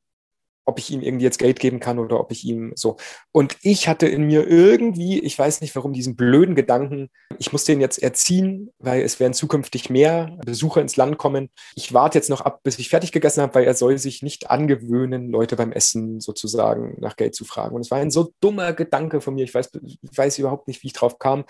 [0.64, 2.96] ob ich ihm irgendwie jetzt Geld geben kann oder ob ich ihm so.
[3.32, 7.64] Und ich hatte in mir irgendwie, ich weiß nicht warum, diesen blöden Gedanken, ich muss
[7.64, 11.50] den jetzt erziehen, weil es werden zukünftig mehr Besucher ins Land kommen.
[11.74, 14.50] Ich warte jetzt noch ab, bis ich fertig gegessen habe, weil er soll sich nicht
[14.50, 17.74] angewöhnen, Leute beim Essen sozusagen nach Geld zu fragen.
[17.74, 19.44] Und es war ein so dummer Gedanke von mir.
[19.44, 21.44] Ich weiß, ich weiß überhaupt nicht, wie ich drauf kam.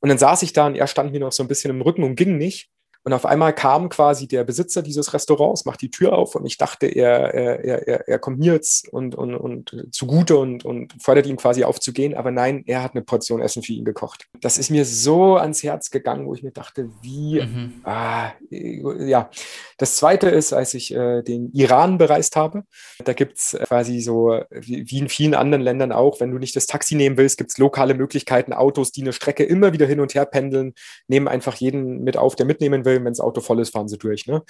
[0.00, 2.02] Und dann saß ich da und er stand mir noch so ein bisschen im Rücken
[2.02, 2.70] und ging nicht.
[3.02, 6.58] Und auf einmal kam quasi der Besitzer dieses Restaurants, macht die Tür auf und ich
[6.58, 11.26] dachte, er, er, er, er kommt mir jetzt und, und, und zugute und, und fordert
[11.26, 12.14] ihn quasi aufzugehen.
[12.14, 14.26] Aber nein, er hat eine Portion Essen für ihn gekocht.
[14.42, 17.80] Das ist mir so ans Herz gegangen, wo ich mir dachte, wie, mhm.
[17.84, 19.30] ah, ja.
[19.78, 22.64] Das zweite ist, als ich äh, den Iran bereist habe,
[23.02, 26.54] da gibt es quasi so, wie, wie in vielen anderen Ländern auch, wenn du nicht
[26.54, 30.00] das Taxi nehmen willst, gibt es lokale Möglichkeiten, Autos, die eine Strecke immer wieder hin
[30.00, 30.74] und her pendeln,
[31.08, 33.04] nehmen einfach jeden mit auf, der mitnehmen will will.
[33.04, 34.26] Wenn das Auto voll ist, fahren sie durch.
[34.26, 34.42] Ne?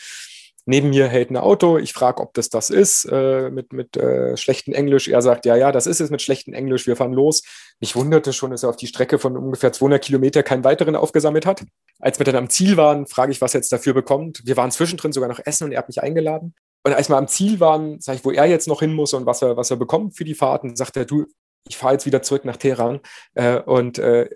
[0.67, 1.79] Neben mir hält ein Auto.
[1.79, 5.09] Ich frage, ob das das ist, äh, mit, mit äh, schlechtem Englisch.
[5.09, 6.87] Er sagt, ja, ja, das ist es mit schlechtem Englisch.
[6.87, 7.43] Wir fahren los.
[7.81, 11.47] Ich wunderte schon, dass er auf die Strecke von ungefähr 200 Kilometer keinen weiteren aufgesammelt
[11.47, 11.65] hat.
[11.99, 14.43] Als wir dann am Ziel waren, frage ich, was er jetzt dafür bekommt.
[14.45, 16.55] Wir waren zwischendrin sogar noch essen und er hat mich eingeladen.
[16.83, 19.27] Und als wir am Ziel waren, sage ich, wo er jetzt noch hin muss und
[19.27, 21.27] was er, was er bekommt für die Fahrten, sagt er, du,
[21.69, 23.01] ich fahre jetzt wieder zurück nach Teheran
[23.35, 24.29] äh, und äh,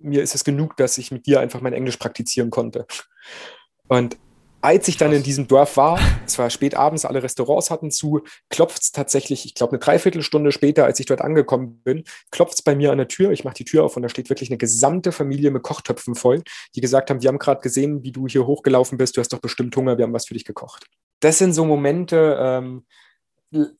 [0.00, 2.86] mir ist es genug, dass ich mit dir einfach mein Englisch praktizieren konnte.
[3.88, 4.16] Und
[4.62, 8.22] als ich dann in diesem Dorf war, es war spät abends, alle Restaurants hatten zu,
[8.48, 12.62] klopft es tatsächlich, ich glaube, eine Dreiviertelstunde später, als ich dort angekommen bin, klopft es
[12.62, 13.32] bei mir an der Tür.
[13.32, 16.42] Ich mache die Tür auf und da steht wirklich eine gesamte Familie mit Kochtöpfen voll,
[16.76, 19.40] die gesagt haben, wir haben gerade gesehen, wie du hier hochgelaufen bist, du hast doch
[19.40, 20.86] bestimmt Hunger, wir haben was für dich gekocht.
[21.18, 22.84] Das sind so Momente, ähm,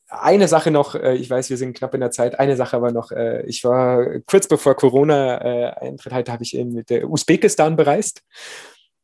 [0.07, 2.91] eine Sache noch, äh, ich weiß, wir sind knapp in der Zeit, eine Sache aber
[2.91, 8.21] noch, äh, ich war kurz bevor Corona äh, eintritt, halt, habe ich in Usbekistan bereist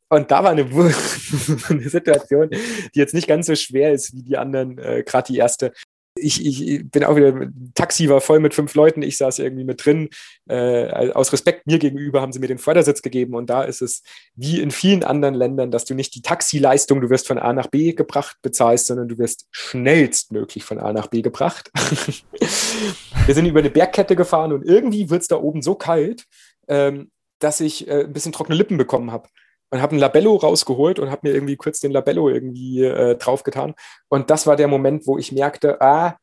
[0.08, 0.62] und da war eine,
[1.68, 5.72] eine, Situation, die jetzt nicht ganz so schwer ist wie die anderen, gerade die erste.
[6.20, 9.84] Ich, ich, bin auch wieder, Taxi war voll mit fünf Leuten, ich saß irgendwie mit
[9.84, 10.08] drin.
[10.48, 14.02] Äh, aus Respekt mir gegenüber haben sie mir den Vordersitz gegeben und da ist es
[14.34, 17.68] wie in vielen anderen Ländern, dass du nicht die Taxileistung, du wirst von A nach
[17.68, 21.70] B gebracht, bezahlst, sondern du wirst schnellstmöglich von A nach B gebracht.
[23.26, 26.24] Wir sind über eine Bergkette gefahren und irgendwie wird es da oben so kalt,
[26.68, 29.28] ähm, dass ich äh, ein bisschen trockene Lippen bekommen habe
[29.70, 33.74] und habe ein Labello rausgeholt und habe mir irgendwie kurz den Labello irgendwie äh, draufgetan.
[34.08, 36.16] Und das war der Moment, wo ich merkte, ah,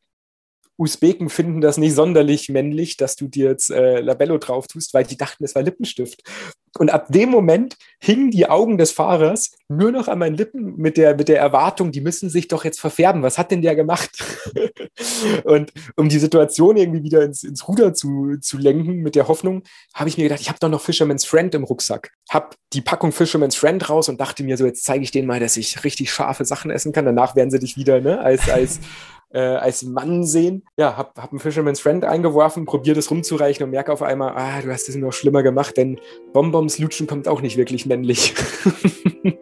[0.78, 5.04] Usbeken finden das nicht sonderlich männlich, dass du dir jetzt äh, Labello drauf tust, weil
[5.04, 6.22] die dachten, es war Lippenstift.
[6.76, 10.96] Und ab dem Moment hingen die Augen des Fahrers nur noch an meinen Lippen mit
[10.96, 13.22] der, mit der Erwartung, die müssen sich doch jetzt verfärben.
[13.22, 14.10] Was hat denn der gemacht?
[15.44, 19.62] und um die Situation irgendwie wieder ins, ins Ruder zu, zu lenken, mit der Hoffnung,
[19.94, 22.12] habe ich mir gedacht, ich habe doch noch Fisherman's Friend im Rucksack.
[22.30, 25.40] Habe die Packung Fisherman's Friend raus und dachte mir so, jetzt zeige ich denen mal,
[25.40, 27.04] dass ich richtig scharfe Sachen essen kann.
[27.04, 28.80] Danach werden sie dich wieder ne, als, als
[29.32, 30.64] äh, als Mann sehen.
[30.76, 34.60] Ja, hab, hab einen Fisherman's Friend eingeworfen, probiere das rumzureichen und merke auf einmal, ah,
[34.62, 36.00] du hast es noch schlimmer gemacht, denn
[36.32, 38.34] Bonbons lutschen kommt auch nicht wirklich männlich.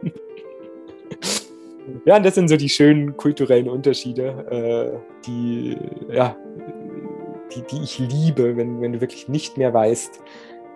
[2.04, 4.90] ja, und das sind so die schönen kulturellen Unterschiede, äh,
[5.26, 5.76] die,
[6.12, 6.36] ja,
[7.54, 10.20] die, die ich liebe, wenn, wenn du wirklich nicht mehr weißt,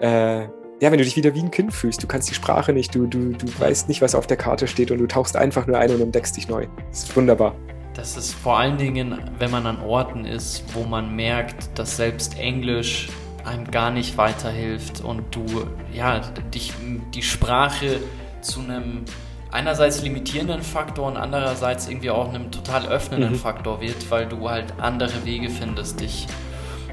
[0.01, 0.43] äh,
[0.83, 3.07] ja, wenn du dich wieder wie ein Kind fühlst, du kannst die Sprache nicht, du,
[3.07, 5.91] du, du weißt nicht, was auf der Karte steht und du tauchst einfach nur ein
[5.91, 6.67] und entdeckst dich neu.
[6.89, 7.55] Das ist wunderbar.
[7.95, 12.39] Das ist vor allen Dingen, wenn man an Orten ist, wo man merkt, dass selbst
[12.39, 13.09] Englisch
[13.45, 15.45] einem gar nicht weiterhilft und du,
[15.93, 16.21] ja,
[16.55, 16.73] dich,
[17.15, 18.01] die Sprache
[18.43, 19.05] zu einem
[19.51, 23.39] einerseits limitierenden Faktor und andererseits irgendwie auch einem total öffnenden mhm.
[23.39, 26.27] Faktor wird, weil du halt andere Wege findest, dich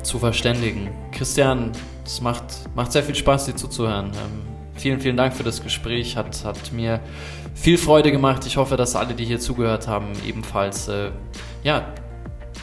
[0.02, 0.90] zu verständigen.
[1.12, 1.72] Christian,
[2.06, 2.44] es macht,
[2.76, 4.08] macht sehr viel Spaß, dir zuzuhören.
[4.08, 4.42] Ähm,
[4.76, 6.18] vielen, vielen Dank für das Gespräch.
[6.18, 7.00] Hat, hat mir
[7.58, 8.46] viel Freude gemacht.
[8.46, 11.10] Ich hoffe, dass alle, die hier zugehört haben, ebenfalls äh,
[11.64, 11.86] ja,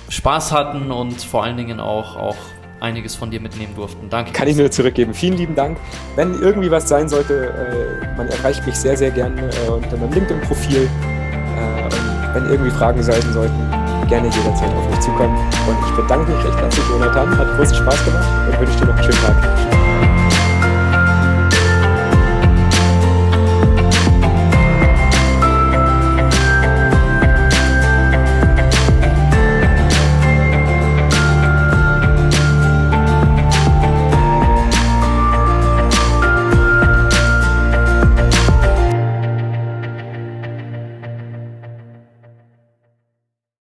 [0.09, 2.37] Spaß hatten und vor allen Dingen auch, auch
[2.81, 4.09] einiges von dir mitnehmen durften.
[4.09, 4.33] Danke.
[4.33, 5.15] Kann ich nur zurückgeben.
[5.15, 5.79] Vielen lieben Dank.
[6.17, 10.13] Wenn irgendwie was sein sollte, äh, man erreicht mich sehr, sehr gerne äh, unter meinem
[10.13, 10.83] LinkedIn-Profil.
[10.83, 13.71] Äh, wenn irgendwie Fragen sein sollten,
[14.09, 15.37] gerne jederzeit auf mich zukommen.
[15.67, 17.39] Und ich bedanke mich recht herzlich, Jonathan.
[17.39, 19.84] Hat großen Spaß gemacht und wünsche dir noch einen schönen Tag.